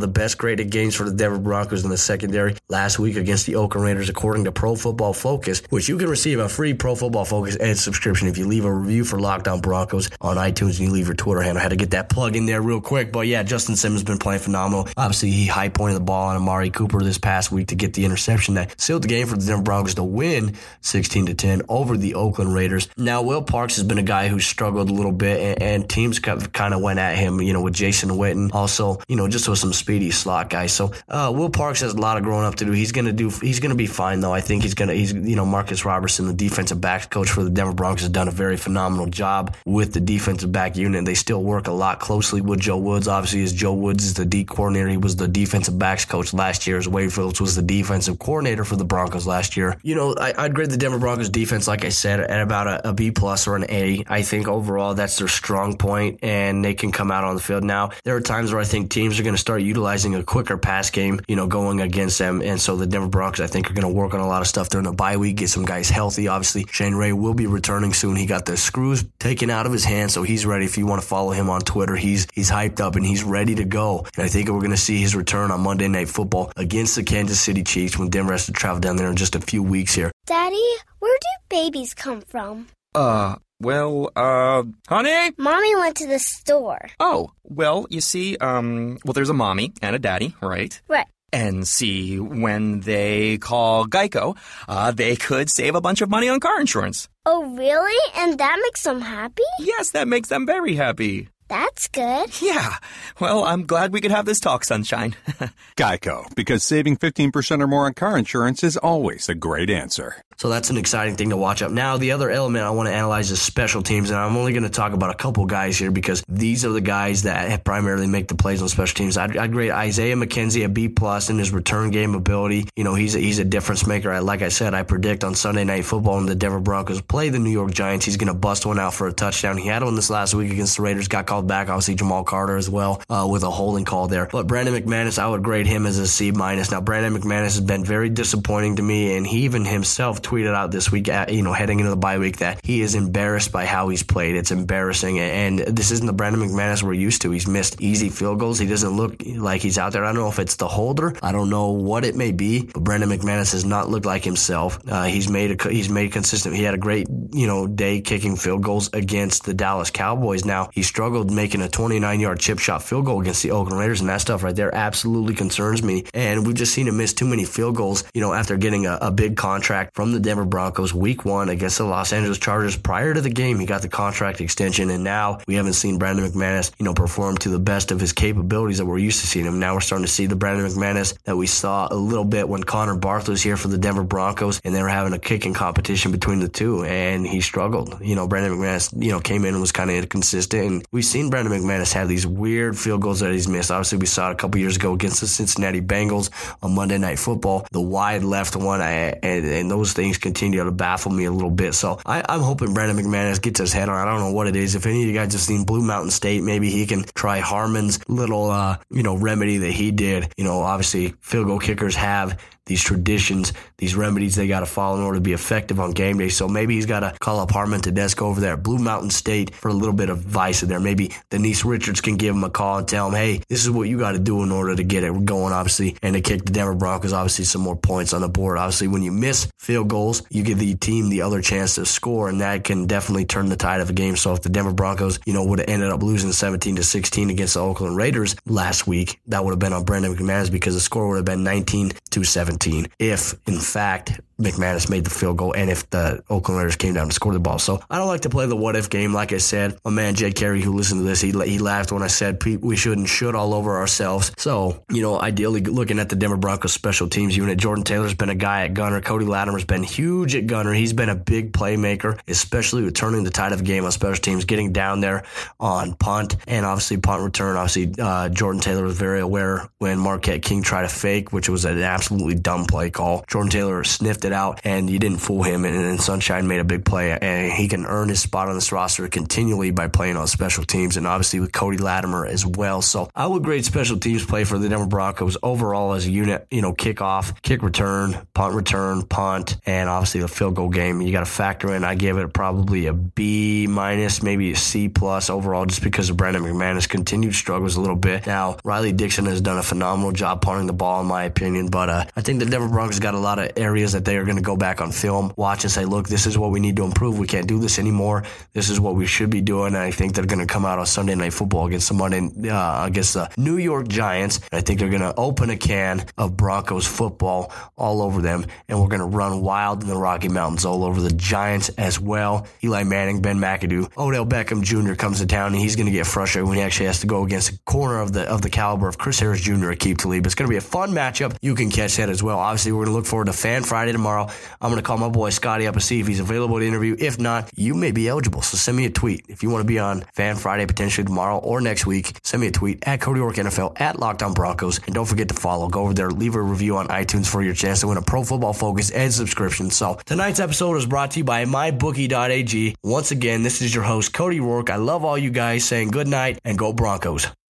the 0.00 0.08
best 0.08 0.38
graded 0.38 0.70
games 0.70 0.94
for 0.94 1.04
the 1.04 1.12
Denver 1.12 1.38
Broncos 1.38 1.84
in 1.84 1.90
the 1.90 1.96
secondary 1.96 2.56
last 2.68 2.98
week 2.98 3.16
against 3.16 3.46
the 3.46 3.56
Oakland 3.56 3.84
Raiders, 3.86 4.08
according 4.08 4.44
to 4.44 4.52
Pro 4.52 4.76
Football 4.76 5.12
Focus, 5.12 5.62
which 5.70 5.88
you 5.88 5.98
can 5.98 6.08
receive 6.08 6.38
a 6.38 6.48
free 6.48 6.74
Pro 6.74 6.94
Football 6.94 7.24
Focus 7.24 7.56
Ed 7.60 7.78
subscription 7.78 8.28
if 8.28 8.38
you 8.38 8.46
leave 8.46 8.64
a 8.64 8.72
review 8.72 9.04
for 9.04 9.18
Locked 9.18 9.48
On 9.48 9.60
Broncos 9.60 10.10
on 10.20 10.36
iTunes 10.36 10.78
and 10.78 10.80
you 10.80 10.90
leave 10.90 11.06
your 11.06 11.14
Twitter 11.14 11.42
handle. 11.42 11.58
I 11.58 11.62
had 11.62 11.70
to 11.70 11.76
get 11.76 11.90
that 11.90 12.08
plug 12.08 12.36
in 12.36 12.46
there 12.46 12.62
real 12.62 12.80
quick, 12.80 13.12
but 13.12 13.26
yeah, 13.26 13.42
Justin 13.42 13.76
Simmons 13.76 14.00
has 14.00 14.04
been 14.04 14.18
playing 14.18 14.40
phenomenal. 14.40 14.88
Obviously, 14.96 15.30
he 15.30 15.46
high 15.46 15.68
pointed 15.68 15.96
the 15.96 16.04
ball 16.04 16.28
on 16.28 16.36
Amari 16.36 16.70
Cooper 16.70 17.00
this 17.00 17.18
past 17.18 17.52
week 17.52 17.68
to 17.68 17.74
get 17.74 17.94
the 17.94 18.04
interception 18.04 18.54
that 18.54 18.80
sealed 18.80 19.02
the 19.02 19.08
game 19.08 19.26
for 19.26 19.36
the 19.36 19.44
Denver 19.44 19.62
Broncos 19.62 19.94
to 19.94 20.04
win 20.04 20.56
16 20.80 21.26
to 21.26 21.34
10 21.34 21.62
over 21.68 21.96
the 21.96 22.14
Oakland 22.14 22.54
Raiders. 22.54 22.88
Now, 22.96 23.22
Will 23.22 23.42
Parks 23.42 23.76
has 23.76 23.84
been 23.84 23.98
a 23.98 24.02
guy 24.02 24.28
who 24.28 24.40
struggled 24.40 24.90
a 24.90 24.92
little 24.92 25.12
bit, 25.12 25.40
and, 25.40 25.62
and 25.62 25.90
teams 25.90 26.18
kind 26.18 26.74
of 26.74 26.80
went 26.80 26.98
at 26.98 27.16
him, 27.16 27.40
you 27.40 27.52
know, 27.52 27.62
with 27.62 27.74
Jason 27.74 28.10
Witten, 28.10 28.52
also, 28.52 29.00
you 29.08 29.16
know, 29.16 29.28
just 29.28 29.48
with 29.48 29.58
some 29.58 29.72
speedy 29.76 30.10
slot 30.10 30.50
guys. 30.50 30.72
So, 30.72 30.92
uh, 31.08 31.32
Will 31.34 31.50
Parks 31.50 31.80
has 31.80 31.94
a 31.94 32.00
lot 32.00 32.16
of 32.16 32.22
growing 32.22 32.44
up 32.44 32.56
to 32.56 32.64
do. 32.64 32.72
He's 32.72 32.92
to 32.92 33.12
do, 33.12 33.30
he's 33.30 33.60
to 33.60 33.74
be 33.74 33.86
fine, 33.86 34.20
though. 34.20 34.32
I 34.32 34.40
think 34.40 34.62
he's 34.62 34.74
to, 34.74 34.92
he's, 34.92 35.12
you 35.12 35.36
know, 35.36 35.46
Marcus 35.46 35.84
Robertson, 35.84 36.26
the 36.26 36.32
defensive 36.32 36.80
backs 36.80 37.06
coach 37.06 37.30
for 37.30 37.44
the 37.44 37.50
Denver 37.50 37.72
Broncos, 37.72 38.02
has 38.02 38.10
done 38.10 38.28
a 38.28 38.32
very 38.32 38.56
phenomenal 38.56 39.06
job 39.06 39.54
with 39.64 39.92
the 39.92 40.00
defensive 40.00 40.52
back 40.52 40.76
unit. 40.76 41.04
They 41.04 41.14
still 41.14 41.42
work 41.42 41.66
a 41.66 41.72
lot 41.72 42.00
closely 42.00 42.40
with 42.40 42.60
Joe 42.60 42.78
Woods. 42.78 43.08
Obviously, 43.08 43.42
as 43.42 43.52
Joe 43.52 43.74
Woods 43.74 44.04
is 44.04 44.14
the 44.14 44.24
D 44.24 44.44
coordinator, 44.44 44.88
he 44.88 44.96
was 44.96 45.16
the 45.16 45.28
defensive 45.28 45.78
backs 45.78 46.04
coach 46.04 46.32
last 46.32 46.66
year, 46.66 46.78
as 46.78 46.88
Wade 46.88 47.12
Phillips 47.12 47.40
was 47.40 47.54
the 47.54 47.62
defensive 47.62 48.18
coordinator 48.18 48.64
for 48.64 48.76
the 48.76 48.84
Broncos 48.84 49.26
last 49.26 49.56
year. 49.56 49.76
You 49.82 49.94
know, 49.94 50.14
I, 50.14 50.42
would 50.42 50.54
grade 50.54 50.70
the 50.70 50.76
Denver 50.76 50.98
Broncos 50.98 51.28
defense, 51.28 51.68
like 51.68 51.84
I 51.84 51.90
said, 51.90 52.20
at 52.20 52.40
about 52.40 52.66
a, 52.66 52.90
a 52.90 52.92
B 52.92 53.10
plus 53.10 53.46
or 53.46 53.56
an 53.56 53.66
A. 53.68 54.04
I 54.08 54.22
think 54.22 54.48
overall 54.48 54.94
that's 54.94 55.18
their 55.18 55.28
strong 55.28 55.76
point, 55.76 56.20
and 56.22 56.64
they 56.64 56.74
can 56.74 56.92
come 56.92 57.10
out 57.10 57.24
on 57.24 57.34
the 57.34 57.42
field. 57.42 57.64
Now, 57.64 57.90
there 58.04 58.16
are 58.16 58.20
times 58.20 58.52
where 58.52 58.60
I 58.60 58.64
think 58.64 58.90
teams 58.90 59.18
are 59.18 59.22
going 59.22 59.34
to 59.34 59.40
start 59.40 59.62
utilizing 59.66 60.14
a 60.14 60.22
quicker 60.22 60.56
pass 60.56 60.90
game, 60.90 61.20
you 61.28 61.36
know, 61.36 61.46
going 61.46 61.80
against 61.80 62.18
them, 62.18 62.40
and 62.42 62.60
so 62.60 62.76
the 62.76 62.86
Denver 62.86 63.08
Broncos, 63.08 63.40
I 63.40 63.46
think, 63.46 63.70
are 63.70 63.74
going 63.74 63.86
to 63.86 63.92
work 63.92 64.14
on 64.14 64.20
a 64.20 64.26
lot 64.26 64.42
of 64.42 64.48
stuff 64.48 64.68
during 64.68 64.84
the 64.84 64.92
bye 64.92 65.16
week, 65.16 65.36
get 65.36 65.50
some 65.50 65.64
guys 65.64 65.90
healthy. 65.90 66.28
Obviously, 66.28 66.64
Shane 66.70 66.94
Ray 66.94 67.12
will 67.12 67.34
be 67.34 67.46
returning 67.46 67.92
soon. 67.92 68.16
He 68.16 68.26
got 68.26 68.46
the 68.46 68.56
screws 68.56 69.04
taken 69.18 69.50
out 69.50 69.66
of 69.66 69.72
his 69.72 69.84
hand, 69.84 70.10
so 70.10 70.22
he's 70.22 70.46
ready. 70.46 70.64
If 70.64 70.78
you 70.78 70.86
want 70.86 71.02
to 71.02 71.08
follow 71.08 71.32
him 71.32 71.50
on 71.50 71.60
Twitter, 71.60 71.96
he's 71.96 72.26
he's 72.32 72.50
hyped 72.50 72.80
up 72.80 72.96
and 72.96 73.04
he's 73.04 73.24
ready 73.24 73.54
to 73.56 73.64
go. 73.64 74.06
And 74.16 74.24
I 74.24 74.28
think 74.28 74.48
we're 74.48 74.58
going 74.58 74.70
to 74.70 74.76
see 74.76 74.98
his 74.98 75.14
return 75.14 75.50
on 75.50 75.60
Monday 75.60 75.88
Night 75.88 76.08
Football 76.08 76.52
against 76.56 76.96
the 76.96 77.02
Kansas 77.02 77.40
City 77.40 77.62
Chiefs 77.62 77.98
when 77.98 78.08
Denver 78.08 78.32
has 78.32 78.46
to 78.46 78.52
travel 78.52 78.80
down 78.80 78.96
there 78.96 79.10
in 79.10 79.16
just 79.16 79.34
a 79.34 79.40
few 79.40 79.62
weeks 79.62 79.94
here. 79.94 80.10
Daddy, 80.26 80.74
where 80.98 81.18
do 81.20 81.26
babies 81.48 81.94
come 81.94 82.20
from? 82.22 82.68
Uh, 82.94 83.36
well, 83.60 84.10
uh, 84.16 84.62
honey? 84.88 85.32
Mommy 85.38 85.76
went 85.76 85.96
to 85.96 86.06
the 86.06 86.18
store. 86.18 86.88
Oh, 87.00 87.30
well, 87.44 87.86
you 87.90 88.00
see, 88.00 88.36
um, 88.38 88.98
well, 89.04 89.12
there's 89.12 89.30
a 89.30 89.34
mommy 89.34 89.72
and 89.82 89.96
a 89.96 89.98
daddy, 89.98 90.34
right? 90.42 90.80
Right. 90.88 91.06
And 91.32 91.66
see, 91.66 92.18
when 92.18 92.80
they 92.80 93.38
call 93.38 93.86
Geico, 93.86 94.36
uh, 94.68 94.90
they 94.92 95.16
could 95.16 95.50
save 95.50 95.74
a 95.74 95.80
bunch 95.80 96.00
of 96.00 96.08
money 96.08 96.28
on 96.28 96.40
car 96.40 96.60
insurance. 96.60 97.08
Oh, 97.26 97.44
really? 97.56 98.12
And 98.16 98.38
that 98.38 98.58
makes 98.62 98.82
them 98.84 99.00
happy? 99.00 99.42
Yes, 99.58 99.90
that 99.90 100.08
makes 100.08 100.28
them 100.28 100.46
very 100.46 100.76
happy. 100.76 101.28
That's 101.48 101.88
good. 101.88 102.30
Yeah. 102.46 102.76
Well, 103.18 103.44
I'm 103.44 103.66
glad 103.66 103.92
we 103.92 104.00
could 104.00 104.10
have 104.10 104.26
this 104.26 104.38
talk, 104.40 104.62
Sunshine. 104.64 105.16
Geico, 105.76 106.32
because 106.34 106.62
saving 106.62 106.96
15% 106.98 107.62
or 107.62 107.66
more 107.66 107.86
on 107.86 107.94
car 107.94 108.16
insurance 108.18 108.62
is 108.62 108.76
always 108.76 109.28
a 109.28 109.34
great 109.34 109.70
answer. 109.70 110.16
So 110.38 110.50
that's 110.50 110.68
an 110.68 110.76
exciting 110.76 111.16
thing 111.16 111.30
to 111.30 111.36
watch 111.36 111.62
up. 111.62 111.72
Now, 111.72 111.96
the 111.96 112.12
other 112.12 112.30
element 112.30 112.64
I 112.64 112.70
want 112.70 112.88
to 112.88 112.92
analyze 112.94 113.30
is 113.30 113.40
special 113.40 113.82
teams, 113.82 114.10
and 114.10 114.18
I'm 114.18 114.36
only 114.36 114.52
going 114.52 114.64
to 114.64 114.68
talk 114.68 114.92
about 114.92 115.10
a 115.10 115.14
couple 115.14 115.46
guys 115.46 115.78
here 115.78 115.90
because 115.90 116.22
these 116.28 116.64
are 116.66 116.72
the 116.72 116.82
guys 116.82 117.22
that 117.22 117.64
primarily 117.64 118.06
make 118.06 118.28
the 118.28 118.34
plays 118.34 118.60
on 118.60 118.68
special 118.68 118.94
teams. 118.96 119.16
I'd, 119.16 119.34
I'd 119.36 119.50
grade 119.50 119.70
Isaiah 119.70 120.14
McKenzie 120.14 120.64
a 120.64 120.68
B 120.68 120.88
plus 120.88 121.30
in 121.30 121.38
his 121.38 121.52
return 121.52 121.90
game 121.90 122.14
ability. 122.14 122.68
You 122.76 122.84
know, 122.84 122.94
he's 122.94 123.14
a, 123.14 123.18
he's 123.18 123.38
a 123.38 123.44
difference 123.44 123.86
maker. 123.86 124.12
I, 124.12 124.18
like 124.18 124.42
I 124.42 124.50
said, 124.50 124.74
I 124.74 124.82
predict 124.82 125.24
on 125.24 125.34
Sunday 125.34 125.64
Night 125.64 125.86
Football 125.86 126.16
when 126.16 126.26
the 126.26 126.34
Denver 126.34 126.60
Broncos 126.60 127.00
play 127.00 127.30
the 127.30 127.38
New 127.38 127.50
York 127.50 127.72
Giants, 127.72 128.04
he's 128.04 128.18
going 128.18 128.28
to 128.28 128.34
bust 128.34 128.66
one 128.66 128.78
out 128.78 128.92
for 128.92 129.08
a 129.08 129.12
touchdown. 129.12 129.56
He 129.56 129.68
had 129.68 129.82
one 129.82 129.94
this 129.94 130.10
last 130.10 130.34
week 130.34 130.52
against 130.52 130.76
the 130.76 130.82
Raiders, 130.82 131.08
got 131.08 131.26
called 131.26 131.35
called 131.36 131.48
back. 131.48 131.68
Obviously, 131.68 131.94
Jamal 131.94 132.24
Carter 132.24 132.56
as 132.56 132.70
well 132.70 133.02
uh, 133.10 133.26
with 133.30 133.42
a 133.42 133.50
holding 133.50 133.84
call 133.84 134.08
there. 134.08 134.26
But 134.32 134.46
Brandon 134.46 134.74
McManus, 134.74 135.18
I 135.18 135.28
would 135.28 135.42
grade 135.42 135.66
him 135.66 135.84
as 135.84 135.98
a 135.98 136.06
C 136.06 136.30
minus. 136.30 136.70
Now, 136.70 136.80
Brandon 136.80 137.14
McManus 137.14 137.56
has 137.56 137.60
been 137.60 137.84
very 137.84 138.08
disappointing 138.08 138.76
to 138.76 138.82
me, 138.82 139.16
and 139.16 139.26
he 139.26 139.44
even 139.44 139.66
himself 139.66 140.22
tweeted 140.22 140.54
out 140.54 140.70
this 140.70 140.90
week, 140.90 141.08
at, 141.08 141.32
you 141.32 141.42
know, 141.42 141.52
heading 141.52 141.78
into 141.80 141.90
the 141.90 141.96
bye 141.96 142.18
week, 142.18 142.38
that 142.38 142.64
he 142.64 142.80
is 142.80 142.94
embarrassed 142.94 143.52
by 143.52 143.66
how 143.66 143.88
he's 143.88 144.02
played. 144.02 144.34
It's 144.34 144.50
embarrassing, 144.50 145.18
and 145.18 145.58
this 145.58 145.90
isn't 145.90 146.06
the 146.06 146.14
Brandon 146.14 146.40
McManus 146.40 146.82
we're 146.82 146.94
used 146.94 147.20
to. 147.22 147.30
He's 147.30 147.46
missed 147.46 147.82
easy 147.82 148.08
field 148.08 148.40
goals. 148.40 148.58
He 148.58 148.66
doesn't 148.66 148.96
look 148.96 149.22
like 149.36 149.60
he's 149.60 149.76
out 149.76 149.92
there. 149.92 150.04
I 150.04 150.12
don't 150.12 150.22
know 150.22 150.28
if 150.28 150.38
it's 150.38 150.56
the 150.56 150.68
holder. 150.68 151.14
I 151.20 151.32
don't 151.32 151.50
know 151.50 151.70
what 151.70 152.04
it 152.06 152.16
may 152.16 152.32
be, 152.32 152.62
but 152.62 152.82
Brandon 152.82 153.10
McManus 153.10 153.52
has 153.52 153.66
not 153.66 153.90
looked 153.90 154.06
like 154.06 154.24
himself. 154.24 154.78
Uh, 154.88 155.04
he's 155.04 155.28
made 155.28 155.60
a, 155.60 155.68
he's 155.68 155.90
made 155.90 156.12
consistent. 156.12 156.56
He 156.56 156.62
had 156.62 156.74
a 156.74 156.78
great 156.78 157.08
you 157.32 157.46
know 157.46 157.66
day 157.66 158.00
kicking 158.00 158.36
field 158.36 158.62
goals 158.62 158.88
against 158.94 159.44
the 159.44 159.52
Dallas 159.52 159.90
Cowboys. 159.90 160.44
Now 160.46 160.70
he 160.72 160.82
struggled 160.82 161.25
making 161.30 161.62
a 161.62 161.68
29 161.68 162.20
yard 162.20 162.40
chip 162.40 162.58
shot 162.58 162.82
field 162.82 163.06
goal 163.06 163.20
against 163.20 163.42
the 163.42 163.50
Oakland 163.50 163.78
Raiders, 163.78 164.00
and 164.00 164.08
that 164.08 164.20
stuff 164.20 164.42
right 164.42 164.54
there 164.54 164.74
absolutely 164.74 165.34
concerns 165.34 165.82
me. 165.82 166.04
And 166.14 166.46
we've 166.46 166.56
just 166.56 166.72
seen 166.72 166.88
him 166.88 166.96
miss 166.96 167.12
too 167.12 167.26
many 167.26 167.44
field 167.44 167.76
goals. 167.76 168.04
You 168.14 168.20
know 168.20 168.32
after 168.32 168.56
getting 168.56 168.86
a, 168.86 168.98
a 169.00 169.10
big 169.10 169.36
contract 169.36 169.94
from 169.94 170.12
the 170.12 170.20
Denver 170.20 170.44
Broncos 170.44 170.92
week 170.94 171.24
one 171.24 171.48
against 171.48 171.78
the 171.78 171.84
Los 171.84 172.12
Angeles 172.12 172.38
Chargers. 172.38 172.76
Prior 172.76 173.14
to 173.14 173.20
the 173.20 173.30
game, 173.30 173.58
he 173.58 173.66
got 173.66 173.82
the 173.82 173.88
contract 173.88 174.40
extension, 174.40 174.90
and 174.90 175.04
now 175.04 175.38
we 175.46 175.54
haven't 175.54 175.74
seen 175.74 175.98
Brandon 175.98 176.30
McManus 176.30 176.72
you 176.78 176.84
know 176.84 176.94
perform 176.94 177.36
to 177.38 177.48
the 177.48 177.58
best 177.58 177.90
of 177.90 178.00
his 178.00 178.12
capabilities 178.12 178.78
that 178.78 178.86
we're 178.86 178.98
used 178.98 179.20
to 179.20 179.26
seeing 179.26 179.46
him. 179.46 179.58
Now 179.58 179.74
we're 179.74 179.80
starting 179.80 180.06
to 180.06 180.12
see 180.12 180.26
the 180.26 180.36
Brandon 180.36 180.66
McManus 180.66 181.16
that 181.24 181.36
we 181.36 181.46
saw 181.46 181.88
a 181.90 181.94
little 181.96 182.24
bit 182.24 182.48
when 182.48 182.62
Connor 182.62 182.96
Barth 182.96 183.28
was 183.28 183.42
here 183.42 183.56
for 183.56 183.68
the 183.68 183.78
Denver 183.78 184.04
Broncos, 184.04 184.60
and 184.64 184.74
they 184.74 184.82
were 184.82 184.88
having 184.88 185.12
a 185.12 185.18
kicking 185.18 185.54
competition 185.54 186.12
between 186.12 186.40
the 186.40 186.48
two, 186.48 186.84
and 186.84 187.26
he 187.26 187.40
struggled. 187.40 188.00
You 188.00 188.14
know, 188.14 188.28
Brandon 188.28 188.52
McManus, 188.52 188.92
you 189.02 189.10
know, 189.10 189.20
came 189.20 189.44
in 189.44 189.54
and 189.54 189.60
was 189.60 189.72
kind 189.72 189.90
of 189.90 189.96
inconsistent, 189.96 190.66
and 190.66 190.86
we've 190.92 191.04
seen 191.04 191.15
Brandon 191.16 191.50
McManus 191.50 191.94
have 191.94 192.08
these 192.08 192.26
weird 192.26 192.78
field 192.78 193.00
goals 193.00 193.20
that 193.20 193.32
he's 193.32 193.48
missed. 193.48 193.70
Obviously, 193.70 193.96
we 193.96 194.04
saw 194.06 194.28
it 194.28 194.32
a 194.32 194.34
couple 194.34 194.60
years 194.60 194.76
ago 194.76 194.92
against 194.92 195.22
the 195.22 195.26
Cincinnati 195.26 195.80
Bengals 195.80 196.30
on 196.62 196.74
Monday 196.74 196.98
Night 196.98 197.18
Football, 197.18 197.66
the 197.72 197.80
wide 197.80 198.22
left 198.22 198.54
one, 198.54 198.82
and, 198.82 199.24
and 199.24 199.70
those 199.70 199.94
things 199.94 200.18
continue 200.18 200.62
to 200.62 200.70
baffle 200.70 201.10
me 201.10 201.24
a 201.24 201.32
little 201.32 201.50
bit. 201.50 201.74
So 201.74 201.98
I, 202.04 202.22
I'm 202.28 202.40
hoping 202.40 202.74
Brandon 202.74 203.02
McManus 203.02 203.40
gets 203.40 203.60
his 203.60 203.72
head 203.72 203.88
on. 203.88 203.96
I 203.96 204.04
don't 204.04 204.20
know 204.20 204.32
what 204.32 204.46
it 204.46 204.56
is. 204.56 204.74
If 204.74 204.84
any 204.84 205.02
of 205.02 205.08
you 205.08 205.14
guys 205.14 205.32
have 205.32 205.40
seen 205.40 205.64
Blue 205.64 205.82
Mountain 205.82 206.10
State, 206.10 206.42
maybe 206.42 206.68
he 206.68 206.86
can 206.86 207.04
try 207.14 207.40
Harmon's 207.40 207.98
little, 208.08 208.50
uh, 208.50 208.76
you 208.90 209.02
know, 209.02 209.16
remedy 209.16 209.56
that 209.56 209.72
he 209.72 209.92
did. 209.92 210.30
You 210.36 210.44
know, 210.44 210.60
obviously 210.60 211.14
field 211.22 211.46
goal 211.46 211.58
kickers 211.58 211.96
have 211.96 212.38
these 212.66 212.82
traditions, 212.82 213.52
these 213.78 213.94
remedies 213.94 214.34
they 214.34 214.48
got 214.48 214.60
to 214.60 214.66
follow 214.66 214.98
in 214.98 215.02
order 215.02 215.18
to 215.18 215.22
be 215.22 215.32
effective 215.32 215.80
on 215.80 215.92
game 215.92 216.18
day. 216.18 216.28
So 216.28 216.48
maybe 216.48 216.74
he's 216.74 216.86
got 216.86 217.00
to 217.00 217.16
call 217.20 217.40
up 217.40 217.50
Harmon 217.50 217.80
Tedesco 217.80 218.26
over 218.26 218.40
there 218.40 218.54
at 218.54 218.62
Blue 218.62 218.78
Mountain 218.78 219.10
State 219.10 219.54
for 219.54 219.68
a 219.68 219.74
little 219.74 219.94
bit 219.94 220.10
of 220.10 220.18
advice 220.18 220.62
in 220.62 220.68
there. 220.68 220.80
Maybe 220.80 221.12
Denise 221.30 221.64
Richards 221.64 222.00
can 222.00 222.16
give 222.16 222.34
him 222.34 222.44
a 222.44 222.50
call 222.50 222.78
and 222.78 222.88
tell 222.88 223.08
him, 223.08 223.14
hey, 223.14 223.42
this 223.48 223.62
is 223.62 223.70
what 223.70 223.88
you 223.88 223.98
got 223.98 224.12
to 224.12 224.18
do 224.18 224.42
in 224.42 224.50
order 224.50 224.74
to 224.74 224.82
get 224.82 225.04
it 225.04 225.24
going, 225.24 225.52
obviously, 225.52 225.96
and 226.02 226.14
to 226.14 226.20
kick 226.20 226.44
the 226.44 226.52
Denver 226.52 226.74
Broncos, 226.74 227.12
obviously, 227.12 227.44
some 227.44 227.62
more 227.62 227.76
points 227.76 228.12
on 228.12 228.20
the 228.20 228.28
board. 228.28 228.58
Obviously, 228.58 228.88
when 228.88 229.02
you 229.02 229.12
miss 229.12 229.48
field 229.58 229.88
goals, 229.88 230.22
you 230.30 230.42
give 230.42 230.58
the 230.58 230.74
team 230.74 231.08
the 231.08 231.22
other 231.22 231.40
chance 231.40 231.76
to 231.76 231.86
score, 231.86 232.28
and 232.28 232.40
that 232.40 232.64
can 232.64 232.86
definitely 232.86 233.24
turn 233.24 233.48
the 233.48 233.56
tide 233.56 233.80
of 233.80 233.90
a 233.90 233.92
game. 233.92 234.16
So 234.16 234.32
if 234.32 234.42
the 234.42 234.48
Denver 234.48 234.72
Broncos, 234.72 235.20
you 235.24 235.32
know, 235.32 235.44
would 235.44 235.60
have 235.60 235.68
ended 235.68 235.90
up 235.90 236.02
losing 236.02 236.32
17 236.32 236.76
to 236.76 236.82
16 236.82 237.30
against 237.30 237.54
the 237.54 237.60
Oakland 237.60 237.96
Raiders 237.96 238.34
last 238.46 238.86
week, 238.86 239.20
that 239.26 239.44
would 239.44 239.52
have 239.52 239.58
been 239.58 239.72
on 239.72 239.84
Brandon 239.84 240.14
McManus 240.14 240.50
because 240.50 240.74
the 240.74 240.80
score 240.80 241.08
would 241.08 241.16
have 241.16 241.24
been 241.24 241.44
19 241.44 241.92
to 242.10 242.24
17. 242.24 242.55
If 242.98 243.34
in 243.46 243.60
fact 243.60 244.20
McManus 244.40 244.90
made 244.90 245.04
the 245.04 245.10
field 245.10 245.38
goal 245.38 245.54
and 245.54 245.70
if 245.70 245.88
the 245.90 246.22
Oakland 246.28 246.58
Raiders 246.58 246.76
came 246.76 246.94
down 246.94 247.08
to 247.08 247.14
score 247.14 247.32
the 247.32 247.40
ball. 247.40 247.58
So 247.58 247.80
I 247.88 247.98
don't 247.98 248.08
like 248.08 248.22
to 248.22 248.30
play 248.30 248.46
the 248.46 248.56
what 248.56 248.76
if 248.76 248.90
game. 248.90 249.12
Like 249.12 249.32
I 249.32 249.38
said, 249.38 249.78
my 249.84 249.90
man 249.90 250.14
Jay 250.14 250.32
Carey, 250.32 250.60
who 250.60 250.74
listened 250.74 251.00
to 251.00 251.04
this, 251.04 251.20
he, 251.20 251.30
he 251.30 251.58
laughed 251.58 251.92
when 251.92 252.02
I 252.02 252.08
said 252.08 252.42
we 252.44 252.76
shouldn't 252.76 253.08
should 253.08 253.34
all 253.34 253.54
over 253.54 253.76
ourselves. 253.76 254.32
So, 254.36 254.84
you 254.90 255.02
know, 255.02 255.20
ideally 255.20 255.60
looking 255.60 255.98
at 255.98 256.08
the 256.08 256.16
Denver 256.16 256.36
Broncos 256.36 256.72
special 256.72 257.08
teams 257.08 257.36
unit, 257.36 257.58
Jordan 257.58 257.84
Taylor's 257.84 258.14
been 258.14 258.28
a 258.28 258.34
guy 258.34 258.64
at 258.64 258.74
gunner. 258.74 259.00
Cody 259.00 259.24
Latimer's 259.24 259.64
been 259.64 259.82
huge 259.82 260.34
at 260.34 260.46
gunner. 260.46 260.72
He's 260.72 260.92
been 260.92 261.08
a 261.08 261.16
big 261.16 261.52
playmaker, 261.52 262.18
especially 262.28 262.82
with 262.82 262.94
turning 262.94 263.24
the 263.24 263.30
tide 263.30 263.52
of 263.52 263.58
the 263.58 263.64
game 263.64 263.84
on 263.84 263.92
special 263.92 264.20
teams, 264.20 264.44
getting 264.44 264.72
down 264.72 265.00
there 265.00 265.24
on 265.58 265.94
punt 265.94 266.36
and 266.46 266.66
obviously 266.66 266.98
punt 266.98 267.22
return. 267.22 267.56
Obviously, 267.56 267.94
uh, 267.98 268.28
Jordan 268.28 268.60
Taylor 268.60 268.84
was 268.84 268.98
very 268.98 269.20
aware 269.20 269.68
when 269.78 269.98
Marquette 269.98 270.42
King 270.42 270.62
tried 270.62 270.82
to 270.82 270.88
fake, 270.88 271.32
which 271.32 271.48
was 271.48 271.64
an 271.64 271.80
absolutely 271.80 272.34
dumb 272.34 272.66
play 272.66 272.90
call. 272.90 273.24
Jordan 273.28 273.50
Taylor 273.50 273.82
sniffed 273.82 274.25
it 274.26 274.32
out, 274.32 274.60
and 274.64 274.90
you 274.90 274.98
didn't 274.98 275.18
fool 275.18 275.42
him. 275.42 275.64
And, 275.64 275.74
and 275.74 276.00
Sunshine 276.00 276.46
made 276.46 276.60
a 276.60 276.64
big 276.64 276.84
play, 276.84 277.16
and 277.18 277.52
he 277.52 277.68
can 277.68 277.86
earn 277.86 278.08
his 278.08 278.20
spot 278.20 278.48
on 278.48 278.54
this 278.54 278.72
roster 278.72 279.08
continually 279.08 279.70
by 279.70 279.88
playing 279.88 280.16
on 280.16 280.26
special 280.26 280.64
teams, 280.64 280.96
and 280.96 281.06
obviously 281.06 281.40
with 281.40 281.52
Cody 281.52 281.78
Latimer 281.78 282.26
as 282.26 282.44
well. 282.44 282.82
So 282.82 283.08
I 283.14 283.26
would 283.26 283.42
grade 283.42 283.64
special 283.64 283.98
teams 283.98 284.24
play 284.24 284.44
for 284.44 284.58
the 284.58 284.68
Denver 284.68 284.86
Broncos 284.86 285.36
overall 285.42 285.94
as 285.94 286.06
a 286.06 286.10
unit. 286.10 286.46
You 286.50 286.62
know, 286.62 286.72
kickoff, 286.72 287.40
kick 287.42 287.62
return, 287.62 288.26
punt 288.34 288.54
return, 288.54 289.02
punt, 289.02 289.56
and 289.66 289.88
obviously 289.88 290.20
the 290.20 290.28
field 290.28 290.56
goal 290.56 290.68
game. 290.68 291.00
You 291.00 291.12
got 291.12 291.20
to 291.20 291.26
factor 291.26 291.74
in. 291.74 291.84
I 291.84 291.94
give 291.94 292.18
it 292.18 292.32
probably 292.32 292.86
a 292.86 292.92
B 292.92 293.66
minus, 293.66 294.22
maybe 294.22 294.52
a 294.52 294.56
C 294.56 294.88
plus 294.88 295.30
overall, 295.30 295.66
just 295.66 295.82
because 295.82 296.10
of 296.10 296.16
Brandon 296.16 296.42
McManus' 296.42 296.88
continued 296.88 297.34
struggles 297.34 297.76
a 297.76 297.80
little 297.80 297.96
bit. 297.96 298.26
Now 298.26 298.56
Riley 298.64 298.92
Dixon 298.92 299.26
has 299.26 299.40
done 299.40 299.58
a 299.58 299.62
phenomenal 299.62 300.12
job 300.12 300.42
punting 300.42 300.66
the 300.66 300.72
ball, 300.72 301.00
in 301.00 301.06
my 301.06 301.24
opinion, 301.24 301.68
but 301.68 301.88
uh, 301.88 302.04
I 302.16 302.20
think 302.20 302.40
the 302.40 302.46
Denver 302.46 302.68
Broncos 302.68 302.98
got 302.98 303.14
a 303.14 303.18
lot 303.18 303.38
of 303.38 303.50
areas 303.56 303.92
that 303.92 304.04
they 304.04 304.15
are 304.16 304.24
going 304.24 304.36
to 304.36 304.42
go 304.42 304.56
back 304.56 304.80
on 304.80 304.92
film, 304.92 305.32
watch 305.36 305.64
and 305.64 305.70
say, 305.70 305.84
look, 305.84 306.08
this 306.08 306.26
is 306.26 306.36
what 306.38 306.50
we 306.50 306.60
need 306.60 306.76
to 306.76 306.84
improve. 306.84 307.18
We 307.18 307.26
can't 307.26 307.46
do 307.46 307.58
this 307.58 307.78
anymore. 307.78 308.24
This 308.52 308.70
is 308.70 308.80
what 308.80 308.94
we 308.94 309.06
should 309.06 309.30
be 309.30 309.40
doing. 309.40 309.74
And 309.74 309.78
I 309.78 309.90
think 309.90 310.14
they're 310.14 310.26
going 310.26 310.46
to 310.46 310.52
come 310.52 310.64
out 310.64 310.78
on 310.78 310.86
Sunday 310.86 311.14
Night 311.14 311.32
Football 311.32 311.66
against 311.66 311.88
the 311.88 311.94
Monday, 311.94 312.50
uh, 312.50 312.86
against 312.86 313.14
the 313.14 313.30
New 313.36 313.56
York 313.56 313.88
Giants. 313.88 314.38
And 314.50 314.58
I 314.58 314.60
think 314.60 314.80
they're 314.80 314.88
going 314.88 315.02
to 315.02 315.14
open 315.16 315.50
a 315.50 315.56
can 315.56 316.04
of 316.16 316.36
Broncos 316.36 316.86
football 316.86 317.52
all 317.76 318.02
over 318.02 318.22
them. 318.22 318.46
And 318.68 318.80
we're 318.80 318.88
going 318.88 319.00
to 319.00 319.06
run 319.06 319.42
wild 319.42 319.82
in 319.82 319.88
the 319.88 319.96
Rocky 319.96 320.28
Mountains 320.28 320.64
all 320.64 320.84
over 320.84 321.00
the 321.00 321.12
Giants 321.12 321.68
as 321.70 322.00
well. 322.00 322.46
Eli 322.62 322.84
Manning, 322.84 323.20
Ben 323.20 323.38
McAdoo, 323.38 323.90
Odell 323.96 324.26
Beckham 324.26 324.62
Jr. 324.62 324.94
comes 324.94 325.20
to 325.20 325.26
town 325.26 325.52
and 325.52 325.60
he's 325.60 325.76
going 325.76 325.86
to 325.86 325.92
get 325.92 326.06
frustrated 326.06 326.48
when 326.48 326.56
he 326.56 326.62
actually 326.62 326.86
has 326.86 327.00
to 327.00 327.06
go 327.06 327.24
against 327.24 327.50
a 327.50 327.58
corner 327.64 328.00
of 328.00 328.12
the 328.12 328.22
of 328.22 328.42
the 328.42 328.50
caliber 328.50 328.88
of 328.88 328.98
Chris 328.98 329.20
Harris 329.20 329.40
Jr. 329.40 329.70
or 329.70 329.74
Aqib 329.74 329.98
Talib. 329.98 330.26
It's 330.26 330.34
going 330.34 330.48
to 330.48 330.50
be 330.50 330.56
a 330.56 330.60
fun 330.60 330.90
matchup. 330.92 331.36
You 331.42 331.54
can 331.54 331.70
catch 331.70 331.96
that 331.96 332.08
as 332.08 332.22
well. 332.22 332.38
Obviously, 332.38 332.72
we're 332.72 332.84
going 332.84 332.94
to 332.94 332.96
look 332.96 333.06
forward 333.06 333.26
to 333.26 333.32
Fan 333.32 333.62
Friday 333.62 333.92
tomorrow. 333.92 334.05
I'm 334.06 334.70
going 334.70 334.76
to 334.76 334.82
call 334.82 334.98
my 334.98 335.08
boy 335.08 335.30
Scotty 335.30 335.66
up 335.66 335.74
and 335.74 335.82
see 335.82 336.00
if 336.00 336.06
he's 336.06 336.20
available 336.20 336.58
to 336.58 336.66
interview. 336.66 336.96
If 336.98 337.18
not, 337.18 337.50
you 337.54 337.74
may 337.74 337.90
be 337.90 338.08
eligible. 338.08 338.42
So 338.42 338.56
send 338.56 338.76
me 338.76 338.84
a 338.86 338.90
tweet. 338.90 339.24
If 339.28 339.42
you 339.42 339.50
want 339.50 339.62
to 339.62 339.66
be 339.66 339.78
on 339.78 340.02
Fan 340.14 340.36
Friday 340.36 340.66
potentially 340.66 341.04
tomorrow 341.04 341.38
or 341.38 341.60
next 341.60 341.86
week, 341.86 342.18
send 342.22 342.40
me 342.40 342.48
a 342.48 342.52
tweet 342.52 342.86
at 342.86 343.00
Cody 343.00 343.20
Rourke 343.20 343.36
NFL 343.36 343.80
at 343.80 343.98
Locked 343.98 344.22
On 344.22 344.32
Broncos. 344.32 344.80
And 344.86 344.94
don't 344.94 345.06
forget 345.06 345.28
to 345.28 345.34
follow. 345.34 345.68
Go 345.68 345.82
over 345.82 345.94
there, 345.94 346.10
leave 346.10 346.34
a 346.34 346.42
review 346.42 346.76
on 346.76 346.88
iTunes 346.88 347.26
for 347.26 347.42
your 347.42 347.54
chance 347.54 347.80
to 347.80 347.88
win 347.88 347.98
a 347.98 348.02
Pro 348.02 348.24
Football 348.24 348.52
Focus 348.52 348.90
and 348.90 349.12
subscription. 349.12 349.70
So 349.70 349.98
tonight's 350.04 350.40
episode 350.40 350.76
is 350.76 350.86
brought 350.86 351.12
to 351.12 351.18
you 351.18 351.24
by 351.24 351.44
MyBookie.ag. 351.44 352.76
Once 352.82 353.10
again, 353.10 353.42
this 353.42 353.62
is 353.62 353.74
your 353.74 353.84
host, 353.84 354.12
Cody 354.12 354.40
Rourke. 354.40 354.70
I 354.70 354.76
love 354.76 355.04
all 355.04 355.18
you 355.18 355.30
guys 355.30 355.64
saying 355.64 355.88
good 355.88 356.08
night 356.08 356.38
and 356.44 356.58
go 356.58 356.72
Broncos. 356.72 357.26